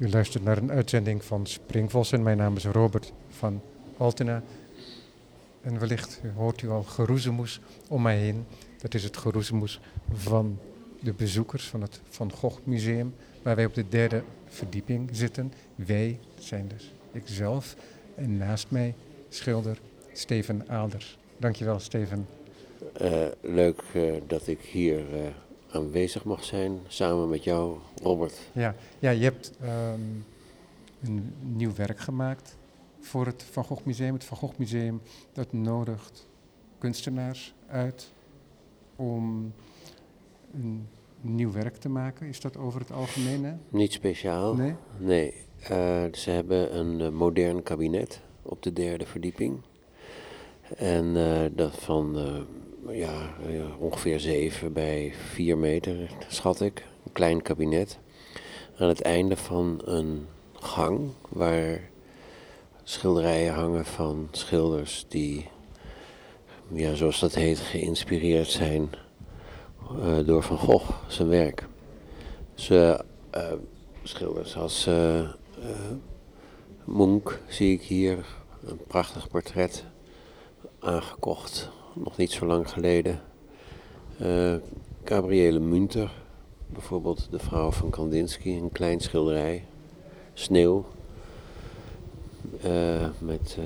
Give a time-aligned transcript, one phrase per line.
[0.00, 2.22] U luistert naar een uitzending van Springvossen.
[2.22, 3.62] Mijn naam is Robert van
[3.96, 4.42] Altena.
[5.60, 8.44] En wellicht hoort u al geroezemoes om mij heen.
[8.78, 9.80] Dat is het geroezemoes
[10.12, 10.58] van
[11.00, 15.52] de bezoekers van het Van Gogh Museum, waar wij op de derde verdieping zitten.
[15.74, 17.76] Wij zijn dus ikzelf
[18.14, 18.94] en naast mij
[19.28, 19.78] schilder
[20.12, 21.18] Steven Aalders.
[21.36, 22.26] Dankjewel Steven.
[23.02, 25.26] Uh, leuk uh, dat ik hier uh,
[25.72, 28.38] aanwezig mag zijn, samen met jou, Robert.
[28.52, 30.24] Ja, ja je hebt um,
[31.02, 32.56] een nieuw werk gemaakt
[33.00, 34.14] voor het Van Gogh Museum.
[34.14, 35.00] Het Van Gogh Museum
[35.32, 36.28] dat nodigt
[36.78, 38.12] kunstenaars uit
[38.96, 39.52] om
[40.54, 40.88] een
[41.20, 42.26] nieuw werk te maken.
[42.26, 43.44] Is dat over het algemeen?
[43.44, 43.52] Hè?
[43.68, 44.54] Niet speciaal.
[44.54, 44.74] Nee?
[44.98, 45.34] Nee.
[45.62, 45.68] Uh,
[46.12, 49.60] ze hebben een uh, modern kabinet op de derde verdieping.
[50.76, 52.16] En uh, dat van
[52.88, 53.32] ja,
[53.78, 56.84] ongeveer 7 bij 4 meter, schat ik.
[57.04, 57.98] Een klein kabinet.
[58.78, 61.90] Aan het einde van een gang waar
[62.82, 65.48] schilderijen hangen van schilders die,
[66.68, 68.90] ja, zoals dat heet, geïnspireerd zijn
[69.98, 71.66] uh, door Van Gogh, zijn werk.
[72.54, 73.52] Ze uh,
[74.02, 75.30] schilders als uh,
[76.84, 78.26] Munch zie ik hier,
[78.64, 79.84] een prachtig portret
[80.78, 83.20] aangekocht, nog niet zo lang geleden.
[85.04, 86.12] Gabriele Munter,
[86.66, 89.64] bijvoorbeeld de vrouw van Kandinsky, een klein schilderij.
[90.32, 90.84] Sneeuw,
[93.18, 93.58] met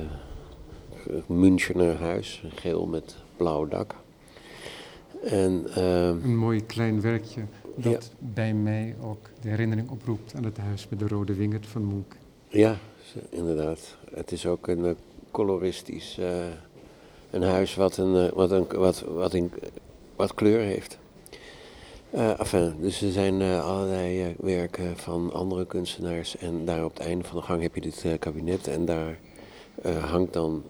[1.27, 3.95] Münchener huis, geel met blauw dak.
[5.25, 7.41] En, uh, een mooi klein werkje
[7.77, 8.27] dat ja.
[8.33, 12.14] bij mij ook de herinnering oproept aan het huis met de rode wingerd van Munch.
[12.48, 12.77] Ja,
[13.30, 13.97] inderdaad.
[14.14, 14.91] Het is ook een uh,
[15.30, 16.27] coloristisch uh,
[17.35, 19.53] een huis wat, een, wat, een, wat, wat, een,
[20.17, 20.99] wat kleur heeft.
[22.13, 27.37] enfin, dus er zijn allerlei werken van andere kunstenaars en daar op het einde van
[27.37, 29.19] de gang heb je dit kabinet en daar
[29.83, 30.63] hangt dan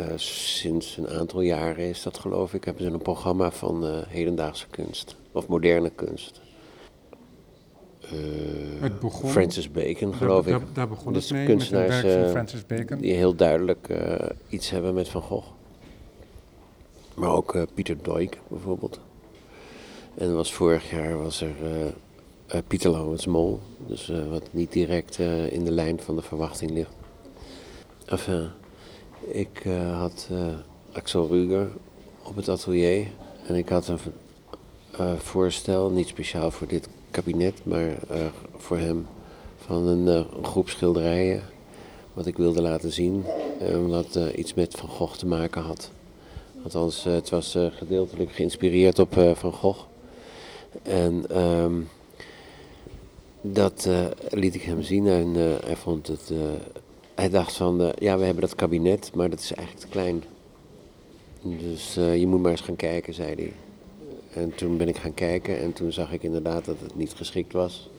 [0.00, 3.98] uh, sinds een aantal jaren is dat geloof ik, hebben ze een programma van uh,
[4.08, 6.40] hedendaagse kunst of moderne kunst.
[8.04, 8.10] Uh,
[8.80, 10.60] het begon, Francis Bacon, geloof daar, ik.
[10.60, 12.98] Daar, daar begon dus het mee, kunstenaars met van Francis Bacon.
[12.98, 13.88] die heel duidelijk
[14.48, 15.46] iets hebben met Van Gogh.
[17.14, 19.00] Maar ook Pieter Doik bijvoorbeeld.
[20.14, 21.54] En was vorig jaar was er
[22.66, 25.18] Pieter Laurens Mol, dus wat niet direct
[25.48, 26.92] in de lijn van de verwachting ligt.
[28.06, 28.48] Enfin,
[29.20, 29.62] ik
[29.92, 30.28] had
[30.92, 31.68] Axel Ruger
[32.22, 33.06] op het atelier
[33.46, 37.98] en ik had een voorstel, niet speciaal voor dit kabinet, maar
[38.56, 39.06] voor hem,
[39.56, 41.42] van een, een, groep schilderijen.
[42.12, 43.24] Wat ik wilde laten zien,
[43.74, 45.90] omdat iets met Van Gogh te maken had.
[46.62, 49.84] Althans, het was gedeeltelijk geïnspireerd op Van Gogh.
[50.82, 51.88] En um,
[53.40, 53.88] dat
[54.30, 55.34] liet ik hem zien en
[55.64, 56.32] hij vond het
[57.14, 60.24] hij dacht van, ja, we hebben dat kabinet, maar dat is eigenlijk te klein.
[61.42, 63.52] Dus je moet maar eens gaan kijken, zei hij.
[64.42, 67.52] En toen ben ik gaan kijken en toen zag ik inderdaad dat het niet geschikt
[67.52, 67.90] was.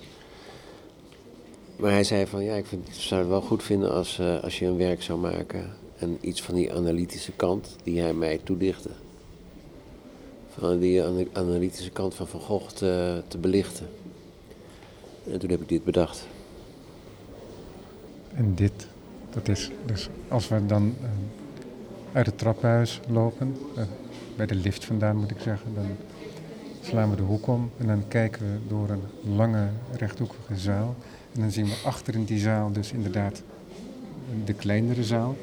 [1.75, 4.65] Maar hij zei van, ja, ik vind, zou het wel goed vinden als, als je
[4.65, 5.73] een werk zou maken.
[6.01, 8.89] En iets van die analytische kant die hij mij toedichtte.
[10.49, 11.03] Van die
[11.33, 13.87] analytische kant van Van Gogh te, te belichten.
[15.31, 16.27] En toen heb ik dit bedacht.
[18.33, 18.87] En dit
[19.29, 21.07] dat is dus als we dan uh,
[22.11, 23.83] uit het trappenhuis lopen, uh,
[24.35, 25.85] bij de lift vandaan moet ik zeggen, dan
[26.81, 30.95] slaan we de hoek om en dan kijken we door een lange rechthoekige zaal.
[31.33, 33.41] En dan zien we achter in die zaal dus inderdaad
[34.45, 35.35] de kleinere zaal,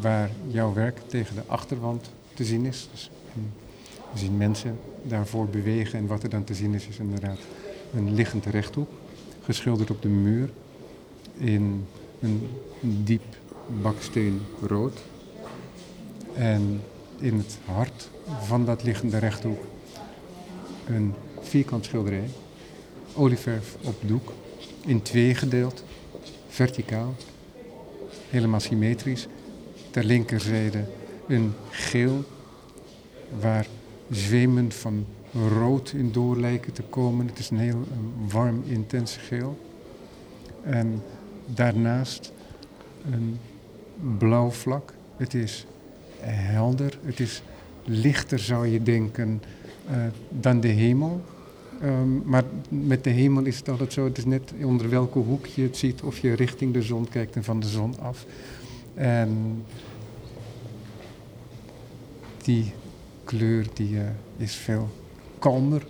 [0.00, 2.88] waar jouw werk tegen de achterwand te zien is.
[2.92, 3.10] Dus
[4.12, 7.38] we zien mensen daarvoor bewegen en wat er dan te zien is, is inderdaad
[7.94, 8.90] een liggend rechthoek,
[9.42, 10.50] geschilderd op de muur
[11.36, 11.86] in
[12.20, 12.48] een
[12.80, 13.22] diep
[13.82, 14.98] baksteen rood.
[16.34, 16.80] En
[17.18, 18.08] in het hart
[18.42, 19.64] van dat liggende rechthoek
[20.86, 22.28] een vierkant schilderij,
[23.14, 24.32] olieverf op doek,
[24.86, 25.84] in twee gedeeld,
[26.48, 27.14] verticaal,
[28.28, 29.26] helemaal symmetrisch.
[29.90, 30.84] Ter linkerzijde
[31.28, 32.24] een geel
[33.40, 33.66] waar
[34.10, 35.06] zwemen van
[35.58, 37.26] rood in door lijken te komen.
[37.26, 37.84] Het is een heel
[38.28, 39.58] warm, intens geel.
[40.62, 41.02] En
[41.46, 42.32] daarnaast
[43.10, 43.38] een
[44.18, 44.94] blauw vlak.
[45.16, 45.66] Het is
[46.20, 47.42] helder, het is
[47.84, 49.42] lichter zou je denken
[49.90, 49.96] uh,
[50.28, 51.20] dan de hemel.
[51.82, 55.46] Um, maar met de hemel is het altijd zo, het is net onder welke hoek
[55.46, 58.26] je het ziet, of je richting de zon kijkt en van de zon af.
[59.00, 59.64] En
[62.42, 62.72] die
[63.24, 64.00] kleur uh,
[64.36, 64.88] is veel
[65.38, 65.86] kalmer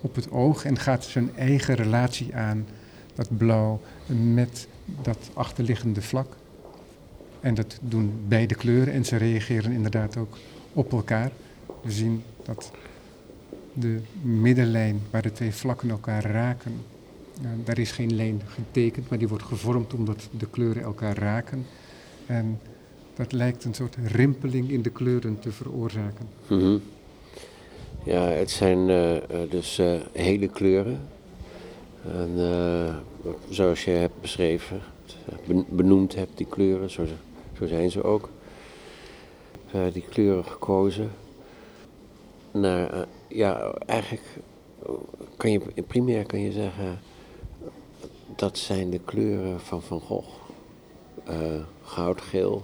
[0.00, 2.66] op het oog en gaat zijn eigen relatie aan
[3.14, 3.80] dat blauw
[4.34, 4.68] met
[5.02, 6.36] dat achterliggende vlak.
[7.40, 10.38] En dat doen beide kleuren en ze reageren inderdaad ook
[10.72, 11.30] op elkaar.
[11.82, 12.70] We zien dat
[13.72, 16.72] de middenlijn waar de twee vlakken elkaar raken,
[17.42, 21.66] uh, daar is geen lijn getekend, maar die wordt gevormd omdat de kleuren elkaar raken.
[22.26, 22.60] En
[23.14, 26.28] dat lijkt een soort rimpeling in de kleuren te veroorzaken.
[26.46, 26.82] -hmm.
[28.04, 29.16] Ja, het zijn uh,
[29.50, 31.00] dus uh, hele kleuren.
[32.12, 32.30] En
[33.48, 34.80] zoals je hebt beschreven,
[35.68, 37.04] benoemd hebt, die kleuren, zo,
[37.58, 38.28] zo zijn ze ook.
[39.92, 41.10] die kleuren gekozen.
[42.50, 44.22] Naar, ja, eigenlijk
[45.36, 46.98] kan je primair kan je zeggen,
[48.36, 50.34] dat zijn de kleuren van Van Gogh.
[51.92, 52.62] Goudgeel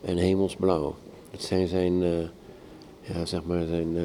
[0.00, 0.94] en hemelsblauw.
[1.30, 1.98] Het zijn zijn,
[3.00, 3.96] ja, zeg maar zijn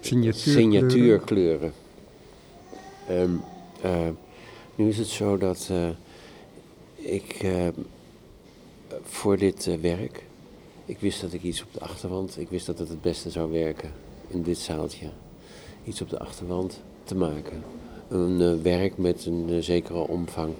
[0.00, 0.62] signatuurkleuren.
[0.62, 1.72] signatuurkleuren.
[3.10, 3.42] Um,
[3.84, 4.08] uh,
[4.74, 5.70] nu is het zo dat
[6.94, 7.46] ik
[9.02, 10.24] voor dit werk,
[10.84, 13.52] ik wist dat ik iets op de achterwand, ik wist dat het het beste zou
[13.52, 13.92] werken
[14.26, 15.06] in dit zaaltje.
[15.84, 17.62] Iets op de achterwand te maken.
[18.08, 20.54] Een werk met een zekere omvang.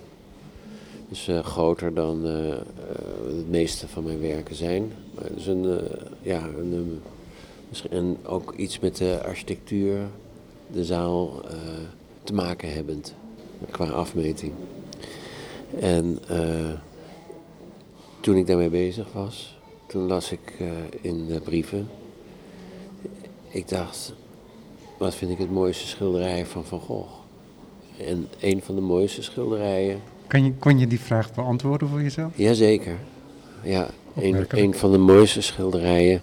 [1.09, 4.93] Dus groter dan het meeste van mijn werken zijn.
[5.15, 5.81] Maar dus een,
[6.23, 7.01] ja, een,
[7.91, 10.09] en ook iets met de architectuur,
[10.73, 11.51] de zaal uh,
[12.25, 13.15] te maken hebbend,
[13.71, 14.53] qua afmeting.
[15.81, 16.73] En uh,
[18.21, 20.69] toen ik daarmee bezig was, toen las ik uh,
[21.01, 21.89] in de brieven,
[23.49, 24.15] ik dacht,
[24.99, 27.13] wat vind ik het mooiste schilderij van Van Gogh?
[27.99, 30.01] En een van de mooiste schilderijen.
[30.35, 32.33] Kan je, kon je die vraag beantwoorden voor jezelf?
[32.35, 32.97] Jazeker.
[33.63, 36.23] Ja, een, een van de mooiste schilderijen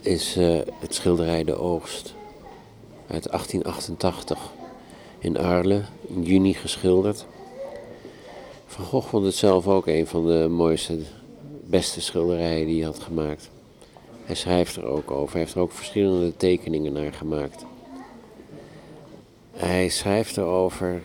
[0.00, 2.14] is uh, het schilderij De Oogst
[3.06, 4.52] uit 1888
[5.18, 7.26] in Arles, in juni geschilderd.
[8.66, 10.98] Van Gogh vond het zelf ook een van de mooiste,
[11.64, 13.50] beste schilderijen die hij had gemaakt.
[14.24, 17.64] Hij schrijft er ook over, hij heeft er ook verschillende tekeningen naar gemaakt.
[19.52, 21.02] Hij schrijft erover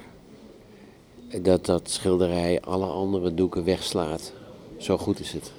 [1.41, 4.33] dat dat schilderij alle andere doeken wegslaat.
[4.77, 5.51] Zo goed is het.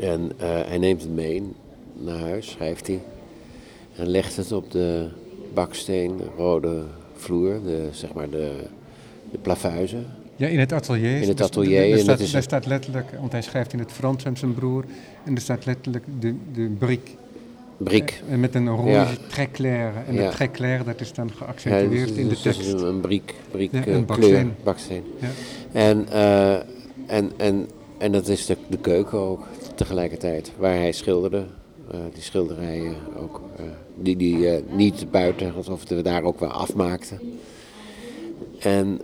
[0.00, 1.42] En uh, hij neemt het mee
[1.92, 3.00] naar huis, schrijft hij.
[3.96, 5.08] En legt het op de
[5.54, 8.64] baksteen, rode vloer, de, zeg maar de,
[9.30, 10.06] de plafuizen.
[10.36, 11.22] Ja, in het atelier.
[11.22, 11.92] In het atelier.
[11.92, 12.34] Er, staat, is...
[12.34, 14.84] er staat letterlijk, want hij schrijft in het Frans met zijn broer,
[15.24, 17.16] en er staat letterlijk de, de briek.
[17.84, 18.22] Brik.
[18.28, 19.06] En met een rode ja.
[20.06, 20.30] En ja.
[20.30, 22.72] tréclair dat is dan geaccentueerd ja, dus, in de dus tekst.
[22.72, 24.54] Dus een briek, briek ja, uh, een kleur, baksteen.
[24.62, 25.04] baksteen.
[25.18, 25.28] Ja.
[25.72, 26.54] En, uh,
[27.06, 27.68] en, en,
[27.98, 31.46] en dat is de, de keuken ook tegelijkertijd, waar hij schilderde.
[31.94, 33.40] Uh, die schilderijen ook,
[33.94, 37.20] die die niet buiten, alsof we daar ook wel afmaakten.
[38.58, 39.00] En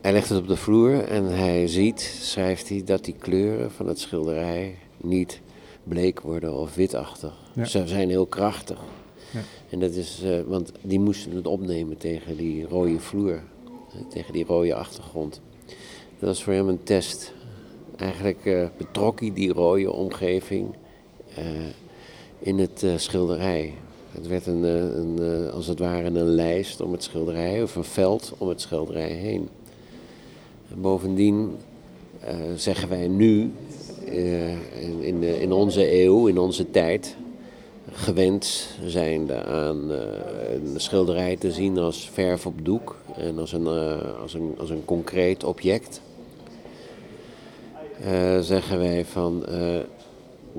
[0.00, 3.86] hij legt het op de vloer en hij ziet, schrijft hij, dat die kleuren van
[3.88, 5.40] het schilderij niet
[5.88, 7.34] bleek worden of witachtig.
[7.52, 7.64] Ja.
[7.64, 8.78] Ze zijn heel krachtig.
[9.32, 9.40] Ja.
[9.70, 13.42] En dat is, want die moesten het opnemen tegen die rode vloer,
[14.08, 15.40] tegen die rode achtergrond.
[16.18, 17.32] Dat was voor hem een test.
[17.96, 20.74] Eigenlijk betrok hij die rode omgeving
[21.38, 21.44] uh,
[22.38, 23.74] in het uh, schilderij.
[24.10, 28.34] Het werd een, een, als het ware een lijst om het schilderij, of een veld
[28.38, 29.48] om het schilderij heen.
[30.70, 31.56] En bovendien
[32.24, 33.52] uh, zeggen wij nu,
[34.80, 37.16] in, in, de, in, onze eeuw, in onze tijd,
[37.92, 43.66] gewend zijnde aan een schilderij te zien als verf op doek en als een,
[44.22, 46.00] als een, als een concreet object.
[48.40, 49.44] zeggen wij van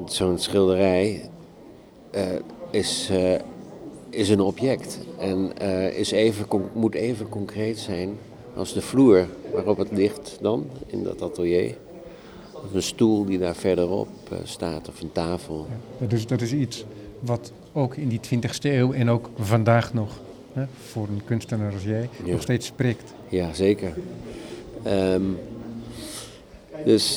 [0.05, 1.29] zo'n schilderij
[2.71, 3.11] is,
[4.09, 5.57] is een object en
[5.95, 8.17] is even, moet even concreet zijn
[8.57, 11.75] als de vloer waarop het ligt dan in dat atelier.
[12.67, 14.07] Of een stoel die daar verderop
[14.43, 15.67] staat of een tafel.
[15.69, 16.85] Ja, dat, is, dat is iets
[17.19, 20.19] wat ook in die 20e eeuw en ook vandaag nog
[20.53, 22.31] hè, voor een kunstenaar als jij ja.
[22.31, 23.13] nog steeds spreekt.
[23.29, 23.93] Ja, zeker.
[24.87, 25.37] Um,
[26.85, 27.15] dus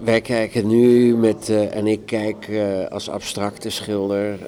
[0.00, 2.50] wij kijken nu met, uh, en ik kijk
[2.88, 4.38] als abstracte schilder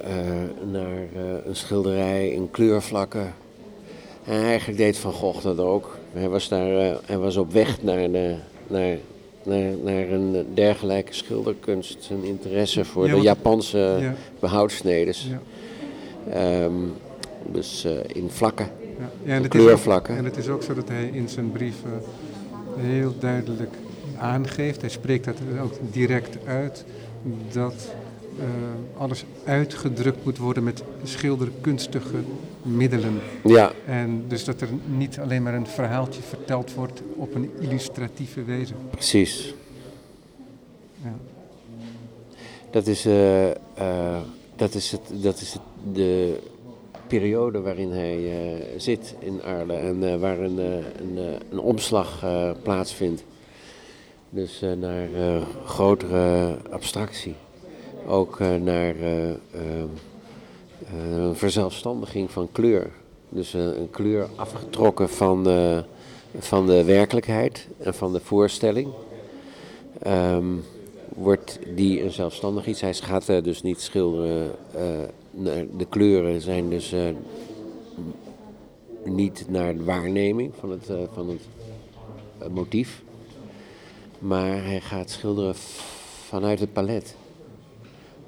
[0.71, 1.03] naar
[1.47, 3.35] een schilderij in kleurvlakken.
[4.25, 5.99] En eigenlijk deed Van Gogh dat ook.
[6.13, 8.37] Hij was, daar, hij was op weg naar, de,
[8.71, 8.97] naar,
[9.43, 12.09] naar, naar een dergelijke schilderkunst.
[12.11, 14.15] Een interesse voor Ja, de Japanse Ja.
[14.41, 15.29] behoudsnedes.
[15.31, 15.41] Ja.
[16.33, 16.75] Ehm,
[17.53, 18.69] dus in vlakken.
[18.99, 19.11] Ja.
[19.25, 20.17] Ja, en, is Kleurvlakken.
[20.17, 21.91] en het is ook zo dat hij in zijn brief eh,
[22.85, 23.75] heel duidelijk
[24.19, 26.85] aangeeft, hij spreekt dat ook direct uit,
[27.53, 27.97] dat eh,
[28.97, 32.17] alles uitgedrukt moet worden met schilderkunstige
[32.63, 33.21] middelen.
[33.45, 38.45] Ja, En dus dat er niet alleen maar een verhaaltje verteld wordt op een illustratieve
[38.45, 38.73] wijze.
[38.91, 39.55] precies.
[41.05, 41.15] Ja.
[42.71, 43.57] Dat is, eh, eh,
[44.57, 46.39] dat is, het, dat is het, de
[47.07, 51.59] periode waarin hij eh, zit in Arles en eh, waar een, eh, een, eh, een
[51.59, 53.25] omslag eh, plaatsvindt.
[54.31, 57.35] Dus eh, naar eh, grotere abstractie.
[58.11, 59.37] Ook eh, naar eh, eh,
[61.13, 62.91] een verzelfstandiging van kleur.
[63.29, 65.79] Dus een kleur afgetrokken van, eh,
[66.39, 68.89] van de werkelijkheid en van de voorstelling.
[70.03, 70.45] Ehm,
[71.09, 72.81] wordt die een zelfstandig iets.
[72.81, 74.51] Hij gaat dus niet schilderen.
[75.77, 76.95] de kleuren zijn dus
[79.05, 83.03] niet naar de waarneming van het, van het motief.
[84.19, 85.55] Maar hij gaat schilderen
[86.29, 87.15] vanuit het palet.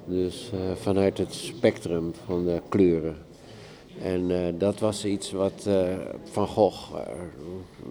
[0.05, 3.17] Dus eh, vanuit het spectrum van de kleuren.
[4.01, 6.93] En eh, dat was iets wat eh, Van Gogh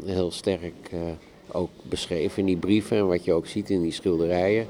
[0.04, 0.90] heel sterk
[1.52, 4.66] ook beschreef in die brieven en wat je ook ziet in die schilderijen.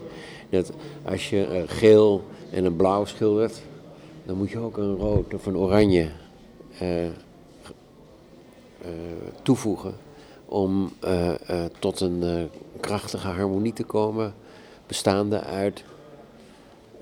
[0.51, 0.73] Dat
[1.05, 3.63] als je een geel en een blauw schildert,
[4.25, 6.09] dan moet je ook een rood of een oranje
[9.43, 9.95] toevoegen
[10.45, 10.93] om
[11.79, 12.49] tot een
[12.81, 14.35] krachtige harmonie te komen,
[14.87, 15.85] bestaande uit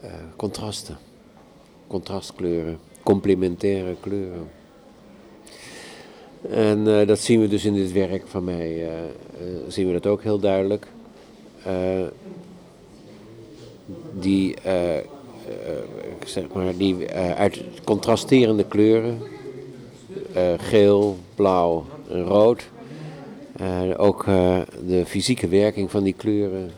[0.01, 0.99] eh, contrasten,
[1.87, 4.49] contrastkleuren, complementaire kleuren.
[6.51, 8.95] En eh, dat zien we dus in dit werk van mij, eh,
[9.69, 10.87] zien we dat ook heel duidelijk.
[14.13, 14.57] Die,
[16.25, 19.19] zeg maar, die uit contrasterende kleuren,
[20.57, 22.69] geel, blauw en rood,
[23.97, 24.25] ook
[24.87, 26.71] de fysieke werking van die kleuren,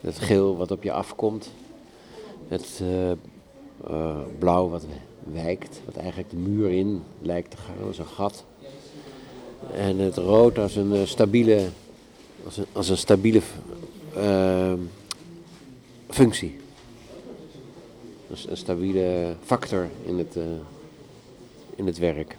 [0.00, 1.50] het geel wat op je afkomt,
[2.48, 3.10] het eh,
[3.86, 4.86] eh, blauw wat
[5.32, 8.44] wijkt, wat eigenlijk de muur in lijkt te gaan, als een gat.
[9.72, 11.68] En het rood als een eh, stabiele,
[12.44, 13.40] als een, als een stabiele
[14.14, 14.72] eh,
[16.08, 16.56] functie.
[18.28, 20.36] Dus een stabiele factor in het,
[21.76, 22.36] in het werk.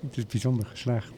[0.00, 1.15] Het is bijzonder geslaagd.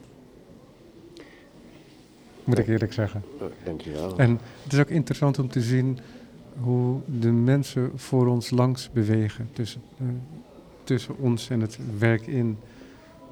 [2.48, 3.22] Moet ik eerlijk zeggen.
[3.64, 4.18] Dankjewel.
[4.18, 5.98] En het is ook interessant om te zien
[6.60, 9.48] hoe de mensen voor ons langs bewegen.
[9.52, 10.06] Tussen, eh,
[10.84, 12.58] tussen ons en het werk in.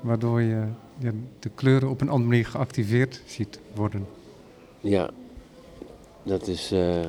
[0.00, 0.64] Waardoor je
[0.98, 4.06] ja, de kleuren op een andere manier geactiveerd ziet worden.
[4.80, 5.10] Ja,
[6.22, 7.08] dat is, eh, eh,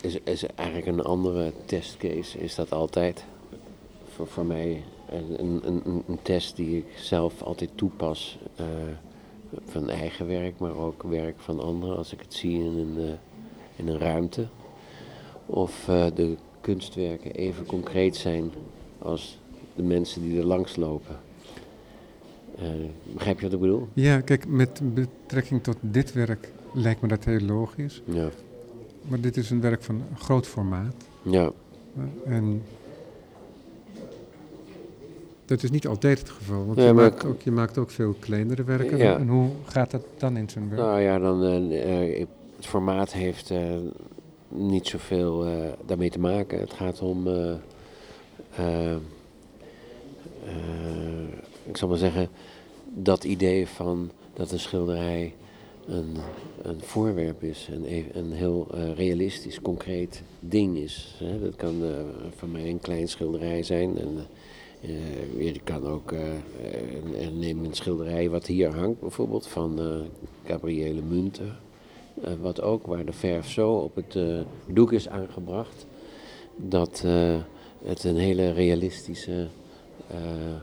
[0.00, 3.24] is, is eigenlijk een andere testcase, is dat altijd.
[4.14, 8.38] Voor, voor mij een, een, een, test die ik zelf altijd toepas.
[9.64, 11.96] Van eigen werk, maar ook werk van anderen.
[11.96, 13.12] Als ik het zie in een, eh,
[13.76, 14.46] in een ruimte.
[15.46, 18.50] Of eh, de kunstwerken even concreet zijn
[18.98, 19.38] als
[19.76, 21.16] de mensen die er langs lopen.
[22.58, 22.68] Eh,
[23.12, 23.88] begrijp je wat ik bedoel?
[23.92, 28.02] Ja, kijk, met betrekking tot dit werk lijkt me dat heel logisch.
[28.04, 28.28] Ja.
[29.08, 30.94] Maar dit is een werk van groot formaat.
[31.22, 31.52] Ja.
[32.24, 32.62] En
[35.44, 36.64] dat is niet altijd het geval.
[36.64, 38.96] Want Nee, je, maakt ook, je maakt ook veel kleinere werken.
[38.98, 39.18] Ja.
[39.18, 40.80] En hoe gaat dat dan in zijn werk?
[40.80, 43.76] Nou ja, dan, eh, eh, het formaat heeft eh,
[44.48, 45.52] niet zoveel eh,
[45.86, 46.60] daarmee te maken.
[46.60, 47.50] Het gaat om, eh,
[48.56, 48.98] eh, eh,
[51.66, 52.28] ik zal maar zeggen,
[52.94, 55.34] dat idee van dat een schilderij
[55.86, 56.16] een,
[56.62, 61.16] een voorwerp is, een, e- een heel eh, realistisch, concreet ding is.
[61.18, 61.40] Hè.
[61.40, 61.90] Dat kan eh,
[62.36, 63.98] voor mij een klein schilderij zijn.
[63.98, 64.22] En, eh,
[65.38, 70.00] je kan ook, eh, eh, neem een schilderij wat hier hangt bijvoorbeeld van eh,
[70.44, 71.56] Gabriele Munter.
[72.22, 75.86] Eh, wat ook, waar de verf zo op het eh, doek is aangebracht,
[76.56, 77.36] dat eh,
[77.84, 79.46] het een hele realistische,
[80.06, 80.56] eh,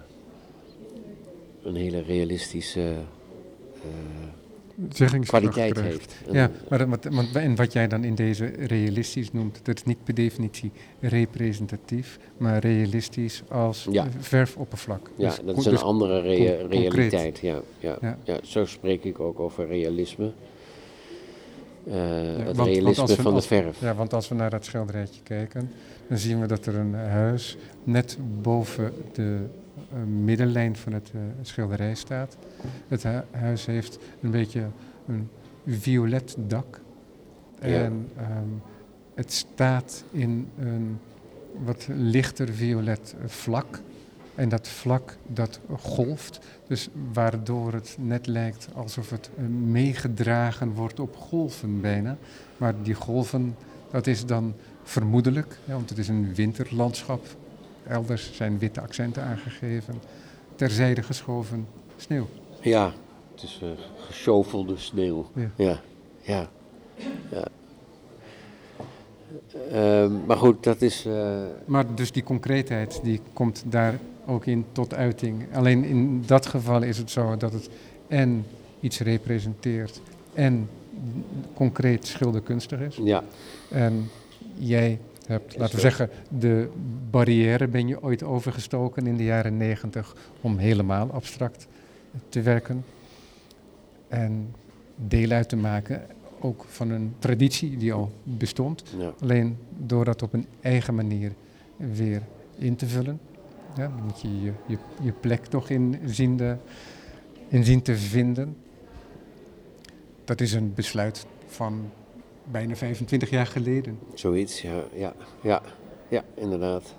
[1.63, 2.95] een hele realistische
[3.73, 4.40] eh,
[5.19, 5.83] kwaliteit krijgt.
[5.91, 6.15] heeft.
[6.31, 10.03] Ja, maar wat, want, en wat jij dan in deze realistisch noemt, dat is niet
[10.03, 14.07] per definitie representatief, maar realistisch als Ja.
[14.19, 15.09] verfoppervlak.
[15.15, 17.39] Ja, Dus dat is een dus andere rea- realiteit.
[17.39, 18.17] Ja, ja, Ja.
[18.23, 18.39] ja.
[18.43, 20.31] zo spreek ik ook over realisme.
[21.87, 23.79] Eh, het want- want realisme we- van als- de verf.
[23.81, 25.71] Ja, want als we naar dat schilderijtje kijken,
[26.07, 29.37] dan zien we dat er een huis net boven de
[29.99, 32.37] middenlijn van het eh, schilderij staat.
[32.87, 34.67] Het hu- huis heeft een beetje
[35.07, 35.29] een
[35.67, 36.81] violet dak.
[37.61, 37.67] Ja.
[37.67, 38.47] En ehm,
[39.13, 40.99] het staat in een
[41.63, 43.79] wat lichter violet vlak.
[44.35, 50.99] En dat vlak dat golft, dus waardoor het net lijkt alsof het eh, meegedragen wordt
[50.99, 52.17] op golven bijna.
[52.57, 53.55] Maar die golven,
[53.91, 57.25] dat is dan vermoedelijk, ja, want het is een winterlandschap.
[57.91, 59.93] Elders zijn witte accenten aangegeven.
[60.55, 61.67] Terzijde geschoven
[61.97, 62.27] sneeuw.
[62.61, 62.93] Ja,
[63.33, 65.29] het is uh, geshovelde sneeuw.
[65.35, 65.49] Ja.
[65.55, 65.79] Ja,
[66.21, 66.49] ja.
[67.31, 67.47] ja.
[69.71, 71.05] Ehm, maar goed, dat is.
[71.05, 75.45] eh, Maar dus die concreetheid die komt daar ook in tot uiting.
[75.55, 77.69] Alleen in dat geval is het zo dat het
[78.07, 78.45] en
[78.79, 80.01] iets representeert
[80.33, 80.69] en
[81.53, 82.99] concreet schilderkunstig is.
[83.03, 83.23] ja,
[83.69, 84.09] En
[84.57, 86.69] jij hebt, laten we zeggen, de
[87.09, 91.67] barrière ben je ooit overgestoken in de jaren negentig om helemaal abstract
[92.29, 92.85] te werken.
[94.07, 94.55] En
[94.95, 96.05] deel uit te maken
[96.39, 98.83] ook van een traditie die al bestond.
[98.97, 99.13] ja.
[99.21, 101.31] Alleen door dat op een eigen manier
[101.77, 102.21] weer
[102.57, 103.19] in te vullen.
[103.75, 106.55] Ja, dan moet je je, je, je plek toch in zien, de,
[107.47, 108.57] in zien te vinden.
[110.23, 111.89] Dat is een besluit van
[112.43, 113.99] bijna 25 jaar geleden.
[114.13, 115.61] Zoiets, ja, ja, ja,
[116.09, 116.95] ja inderdaad.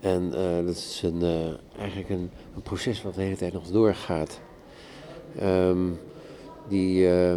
[0.00, 3.66] En eh, dat is een, eh, eigenlijk een, een proces wat de hele tijd nog
[3.66, 4.40] doorgaat.
[5.38, 5.88] Ehm,
[6.68, 7.36] die, eh,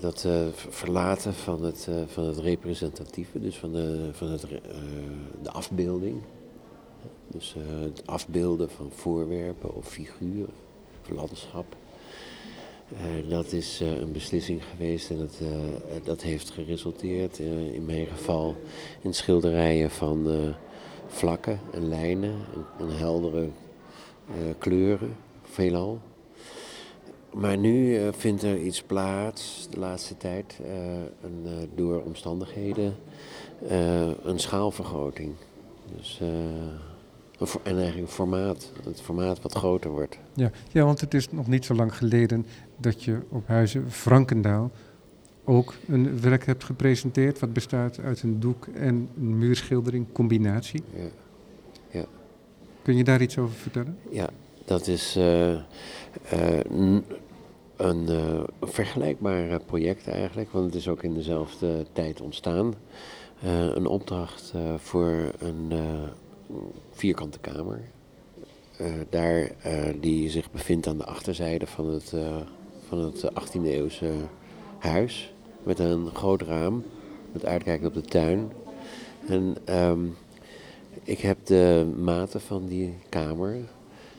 [0.00, 4.46] dat ver- verlaten van het, van het representatieve, dus van de, van het,
[5.42, 6.22] de afbeelding.
[7.26, 10.48] Dus het afbeelden van voorwerpen of figuren
[11.08, 11.76] landschap.
[12.96, 17.38] Eh, dat is eh, een beslissing geweest en dat, eh, dat heeft geresulteerd
[17.72, 18.56] in mijn geval
[19.00, 20.26] in schilderijen van
[21.06, 22.34] vlakken en lijnen
[22.78, 23.48] en, heldere
[24.58, 26.00] kleuren, veelal.
[27.32, 30.60] Maar nu vindt er iets plaats de laatste tijd,
[31.22, 32.94] een, door omstandigheden,
[34.24, 35.34] een schaalvergroting.
[35.96, 36.20] Dus,
[37.62, 40.18] en eigenlijk een formaat, het formaat wat groter wordt.
[40.34, 42.46] Ja, ja, want het is nog niet zo lang geleden
[42.82, 44.70] dat je op Huizen Frankendaal
[45.44, 47.38] ook een werk hebt gepresenteerd.
[47.38, 50.82] wat bestaat uit een doek en een muurschildering combinatie.
[50.94, 51.08] Ja.
[52.82, 53.98] Kun je daar iets over vertellen?
[54.10, 54.28] Ja,
[54.64, 55.60] dat is eh, eh,
[57.76, 62.74] een eh, vergelijkbaar project eigenlijk, want het is ook in dezelfde tijd ontstaan.
[63.74, 65.72] Een opdracht voor een
[66.90, 67.80] vierkante kamer.
[69.10, 69.50] Daar
[70.00, 72.14] die zich bevindt aan de achterzijde van het,
[72.92, 74.12] van het 18e eeuwse
[74.78, 75.32] huis.
[75.62, 76.84] Met een groot raam,
[77.32, 78.52] met uitkijk op de tuin.
[79.26, 80.00] En ehm,
[81.02, 83.56] ik heb de maten van die kamer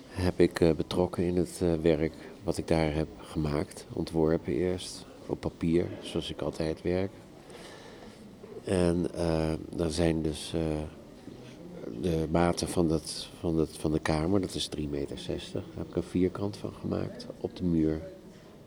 [0.07, 3.85] heb ik eh, betrokken in het eh, werk wat ik daar heb gemaakt.
[3.93, 7.11] Ontworpen eerst, op papier, zoals ik altijd werk.
[8.63, 10.61] En eh dan zijn dus eh,
[12.01, 15.17] de maten van, dat, van, dat, van de kamer, dat is 3,60 meter.
[15.53, 18.01] Daar heb ik een vierkant van gemaakt op de muur.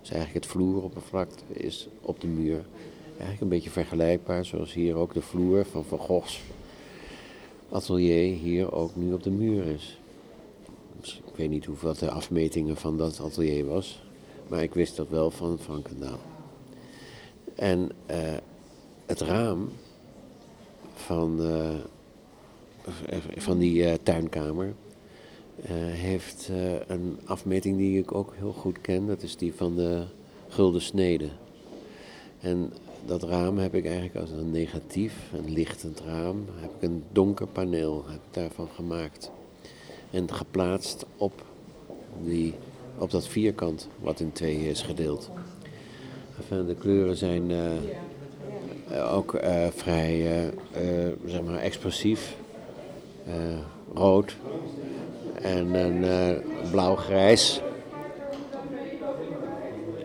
[0.06, 2.64] Dus eigenlijk het vloeroppervlak is op de muur.
[3.08, 6.40] Eigenlijk een beetje vergelijkbaar, zoals hier ook de vloer van Van Goghs
[7.70, 9.98] atelier hier ook nu op de muur is.
[11.00, 14.02] Dus ik weet niet hoeveel de afmetingen van dat atelier was,
[14.48, 16.18] maar ik wist dat wel van Frankendaal.
[17.54, 18.36] En eh,
[19.06, 19.68] het raam
[20.94, 24.74] van, eh, van die eh, tuinkamer
[25.64, 29.06] heeft eh, een afmeting die ik ook heel goed ken.
[29.06, 30.02] Dat is die van de
[30.48, 31.28] Gulden Snede.
[32.40, 32.72] En
[33.06, 37.46] dat raam heb ik eigenlijk als een negatief, een lichtend raam, heb ik een donker
[37.46, 39.30] paneel daarvan gemaakt.
[40.10, 41.44] En geplaatst op,
[42.24, 42.54] die,
[42.98, 45.30] op dat vierkant wat in tweeën is gedeeld.
[46.48, 47.76] De kleuren zijn eh,
[48.90, 50.46] eh, ook eh, vrij eh,
[51.06, 52.36] eh, zeg maar expressief.
[53.26, 53.58] Eh,
[53.94, 54.36] rood
[55.42, 57.62] en een eh, blauw-grijs.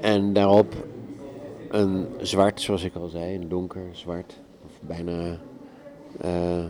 [0.02, 0.74] En daarop
[1.70, 4.40] een zwart, zoals ik al zei, een donker zwart.
[4.66, 5.38] Of bijna
[6.22, 6.66] eh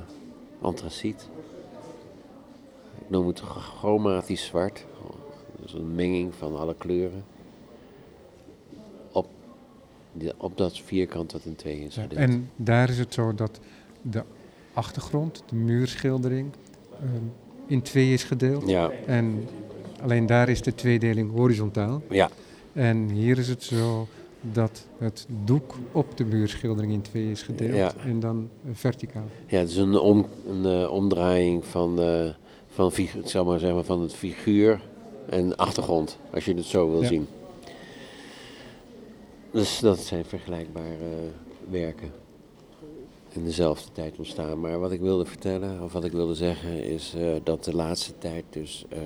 [0.62, 1.30] antraciet.
[3.00, 4.86] Ik noem het chromatisch zwart.
[5.62, 7.24] Dus een menging van alle kleuren.
[9.12, 9.28] Op,
[10.38, 13.60] op dat vierkant dat in twee is Ja, en daar is het zo dat
[14.02, 14.24] de
[14.74, 16.52] achtergrond, de muurschildering,
[17.00, 17.26] ehm,
[17.72, 18.68] in twee is gedeeld.
[18.70, 19.48] Ja, En
[20.02, 22.02] alleen daar is de tweedeling horizontaal.
[22.10, 22.30] ja,
[22.74, 24.08] En hier is het zo
[24.42, 27.94] dat het doek op de muurschildering in twee is gedeeld Ja.
[28.06, 29.26] en dan verticaal.
[29.48, 32.30] ja, het is een, om, een eh, omdraaiing van, eh,
[32.68, 34.82] van, figu- zeg maar, zeg maar, van het figuur
[35.30, 37.08] en achtergrond, als je het zo wil Ja.
[37.08, 37.28] zien.
[39.52, 42.12] Dus dat zijn vergelijkbare eh, werken.
[43.34, 44.60] In dezelfde tijd ontstaan.
[44.60, 48.18] Maar wat ik wilde vertellen, of wat ik wilde zeggen, is eh, dat de laatste
[48.18, 49.00] tijd dus eh,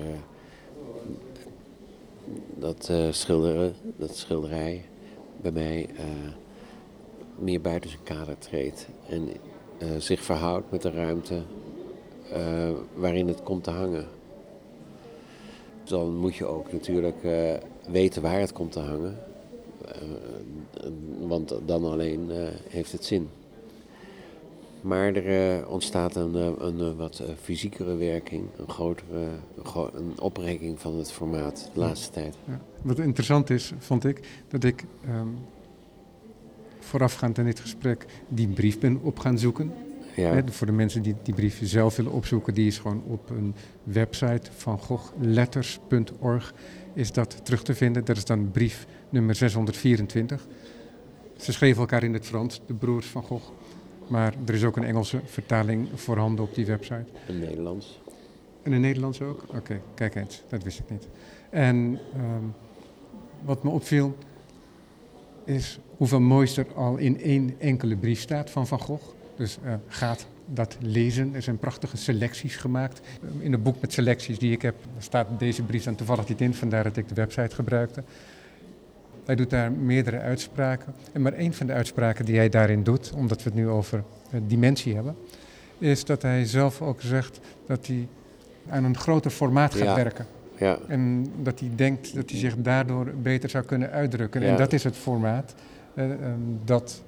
[2.54, 4.84] dat uh, schilderen, dat schilderij
[5.40, 5.88] bij mij
[7.38, 8.88] meer buiten zijn kader treedt.
[9.08, 9.28] En
[9.98, 11.42] zich verhoudt met de ruimte
[12.94, 14.06] waarin het komt te hangen.
[15.84, 17.16] Dan moet je ook natuurlijk
[17.88, 19.18] weten waar het komt te hangen.
[21.18, 22.30] want dan alleen
[22.68, 23.28] heeft het zin.
[24.86, 29.28] Maar er uh, ontstaat een, eh, een, een, wat fysiekere werking, een grotere
[29.94, 32.36] een oprekking van het formaat de laatste tijd.
[32.44, 32.60] Ja.
[32.82, 35.38] Wat interessant is, vond ik, dat ik um,
[36.78, 39.72] voorafgaand aan dit gesprek die brief ben op gaan zoeken.
[40.16, 40.32] Ja.
[40.32, 43.54] Hè, voor de mensen die die brief zelf willen opzoeken, die is gewoon op een
[43.82, 46.54] website van gochletters.org
[46.94, 48.04] is dat terug te vinden.
[48.04, 50.46] Dat is dan brief nummer 624.
[51.36, 53.50] Ze schreven elkaar in het Frans, de broers van Gogh.
[54.08, 57.04] Maar er is ook een Engelse vertaling voorhanden op die website.
[57.28, 58.00] Een Nederlands.
[58.62, 59.44] En een Nederlands ook?
[59.54, 61.08] Oké, kijk eens, dat wist ik niet.
[61.50, 62.54] En um,
[63.44, 64.16] wat me opviel
[65.44, 69.04] is hoeveel moois er al in één enkele brief staat van Van Gogh.
[69.36, 71.34] Dus uh, gaat dat lezen.
[71.34, 73.00] Er zijn prachtige selecties gemaakt.
[73.38, 76.54] In het boek met selecties die ik heb staat deze brief dan toevallig niet in,
[76.54, 78.02] vandaar dat ik de website gebruikte.
[79.26, 80.94] Hij doet daar meerdere uitspraken.
[81.12, 84.02] En maar één van de uitspraken die hij daarin doet, omdat we het nu over
[84.34, 85.16] uh, dimensie hebben,
[85.78, 88.08] is dat hij zelf ook zegt dat hij
[88.68, 90.26] aan een groter formaat gaat werken.
[90.58, 90.78] Ja.
[90.88, 94.42] En dat hij denkt dat hij zich daardoor beter zou kunnen uitdrukken.
[94.42, 95.54] En dat is het formaat
[95.94, 97.02] uh, um, dat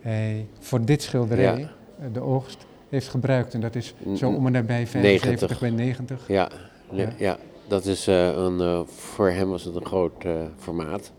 [0.00, 3.54] hij voor dit schilderij, uh, de oogst, heeft gebruikt.
[3.54, 5.60] En dat is zo om en nabij 75 90.
[5.60, 6.28] bij 90.
[6.28, 6.50] Ja,
[6.90, 7.12] ja.
[7.16, 7.38] ja.
[7.68, 10.24] dat is een, voor hem was het een groot
[10.58, 11.12] formaat.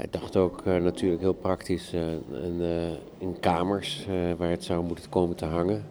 [0.00, 2.00] Hij dacht ook uh, natuurlijk heel praktisch uh,
[2.44, 5.84] in, uh, in, kamers waar het zou moeten komen te hangen.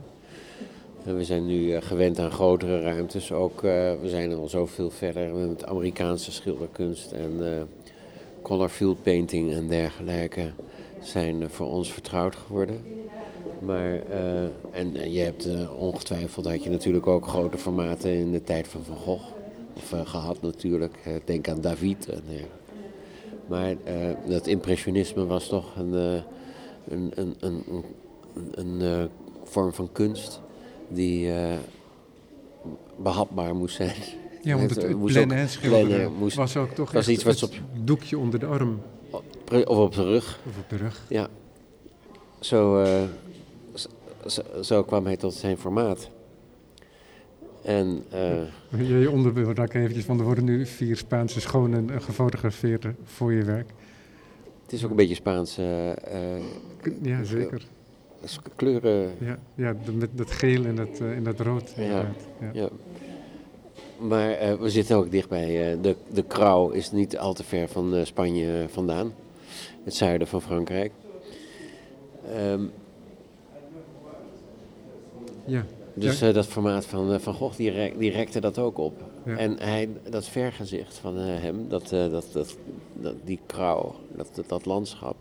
[1.03, 3.31] we zijn nu gewend aan grotere ruimtes.
[3.31, 7.67] Ook, we zijn al zoveel verder met Amerikaanse schilderkunst en
[8.41, 10.51] color field painting en dergelijke
[11.01, 12.81] zijn voor ons vertrouwd geworden.
[13.59, 14.01] Maar,
[14.71, 18.95] en je hebt ongetwijfeld had je natuurlijk ook grote formaten in de tijd van Van
[18.95, 19.25] Gogh.
[19.75, 20.97] Of gehad natuurlijk.
[21.25, 22.23] denk aan David en
[23.49, 23.75] maar uh,
[24.27, 26.21] dat impressionisme was toch een, uh,
[26.87, 27.83] een, een, een,
[28.51, 29.03] een, uh,
[29.43, 30.41] vorm van kunst
[30.87, 31.31] die
[32.97, 33.95] behapbaar moest zijn.
[34.43, 38.17] Ja, want het, het plein schilderen moest, was ook toch was iets wat op doekje
[38.17, 38.81] onder de arm.
[39.65, 40.39] Of op de rug.
[40.47, 41.05] Of op de rug.
[41.09, 41.27] Ja.
[42.39, 42.85] Zo,
[44.25, 46.09] zo, zo kwam hij tot zijn formaat.
[47.63, 53.43] En, uh, je, onderbeeld eventjes, want er worden nu vier Spaanse schonen gefotografeerd voor je
[53.43, 53.69] werk.
[54.63, 55.59] Het is ook een beetje Spaans.
[55.59, 55.91] Uh,
[57.01, 57.61] ja, zeker.
[58.55, 59.11] Kleuren.
[59.19, 61.73] Ja, ja met dat geel en dat, en dat rood.
[61.77, 62.49] Ja, ja.
[62.53, 62.69] ja.
[63.97, 65.77] Maar we zitten ook dichtbij.
[65.81, 69.13] de, de Krauw is niet al te ver van Spanje vandaan.
[69.83, 70.91] Het zuiden van Frankrijk.
[72.35, 72.71] Um,
[75.45, 75.65] ja.
[75.99, 79.03] Dus uh, dat formaat van uh, Van Gogh, die, die rekte dat ook op.
[79.25, 79.37] Ja.
[79.37, 82.57] En hij, dat vergezicht van uh, hem, dat, dat, dat,
[82.93, 85.15] dat, die krauw, dat, dat, dat landschap.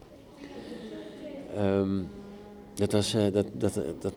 [1.58, 2.08] Um,
[2.74, 4.12] dat, was, dat, dat, dat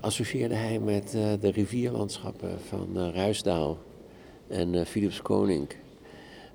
[0.00, 3.78] associeerde hij met de rivierlandschappen van Ruisdaal
[4.48, 5.68] en Philips Koning.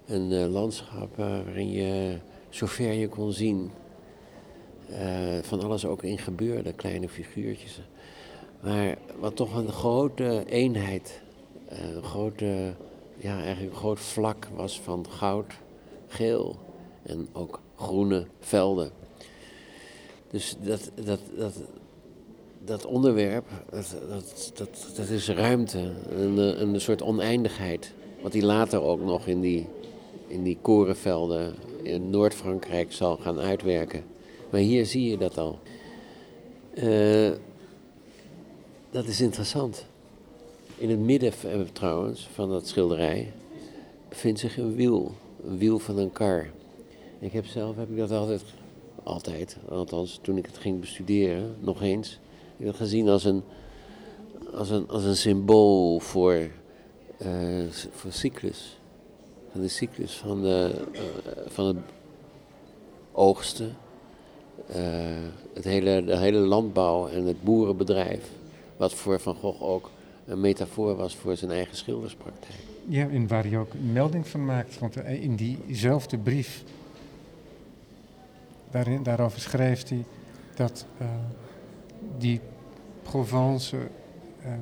[0.05, 2.17] Een landschap waarin je
[2.49, 3.71] zover je kon zien
[5.41, 7.81] van alles ook in gebeurde, kleine figuurtjes.
[8.59, 11.21] Maar wat toch een grote eenheid,
[11.67, 12.73] eh, een grote,
[13.17, 15.53] ja, eigenlijk een groot vlak was van goud,
[16.07, 16.55] geel
[17.03, 18.91] en ook groene velden.
[20.29, 21.53] Dus dat, dat, dat,
[22.65, 27.93] dat onderwerp, dat, dat, dat, dat is ruimte, een, een soort oneindigheid.
[28.21, 29.67] Wat hij later ook nog in die,
[30.27, 34.03] in die korenvelden in Noord-Frankrijk zal gaan uitwerken.
[34.49, 35.59] Maar hier zie je dat al.
[36.73, 37.31] Uh,
[38.91, 39.85] dat is interessant.
[40.77, 43.31] In het midden eh, trouwens van dat schilderij
[44.09, 45.11] bevindt zich een wiel.
[45.45, 46.49] Een wiel van een kar.
[47.19, 48.43] Ik heb zelf heb ik dat altijd,
[49.03, 52.19] altijd, althans toen ik het ging bestuderen, nog eens,
[52.57, 53.43] ik gezien als een,
[54.53, 56.49] als een, als een symbool voor,
[57.21, 58.77] uh, voor cyclus.
[59.51, 61.01] Van de cyclus van, de, uh,
[61.47, 61.77] van het
[63.11, 63.77] oogsten,
[65.53, 68.29] het hele, de hele landbouw en het boerenbedrijf.
[68.79, 69.91] Wat voor Van Gogh ook
[70.25, 72.59] een metafoor was voor zijn eigen schilderspraktijk.
[72.87, 74.79] Ja, en waar hij ook melding van maakt.
[74.79, 76.63] Want eh, in diezelfde brief,
[78.71, 80.03] daarin, daarover schrijft hij
[80.55, 81.07] dat uh,
[82.17, 82.39] die
[83.01, 83.77] Provence
[84.43, 84.59] ehm,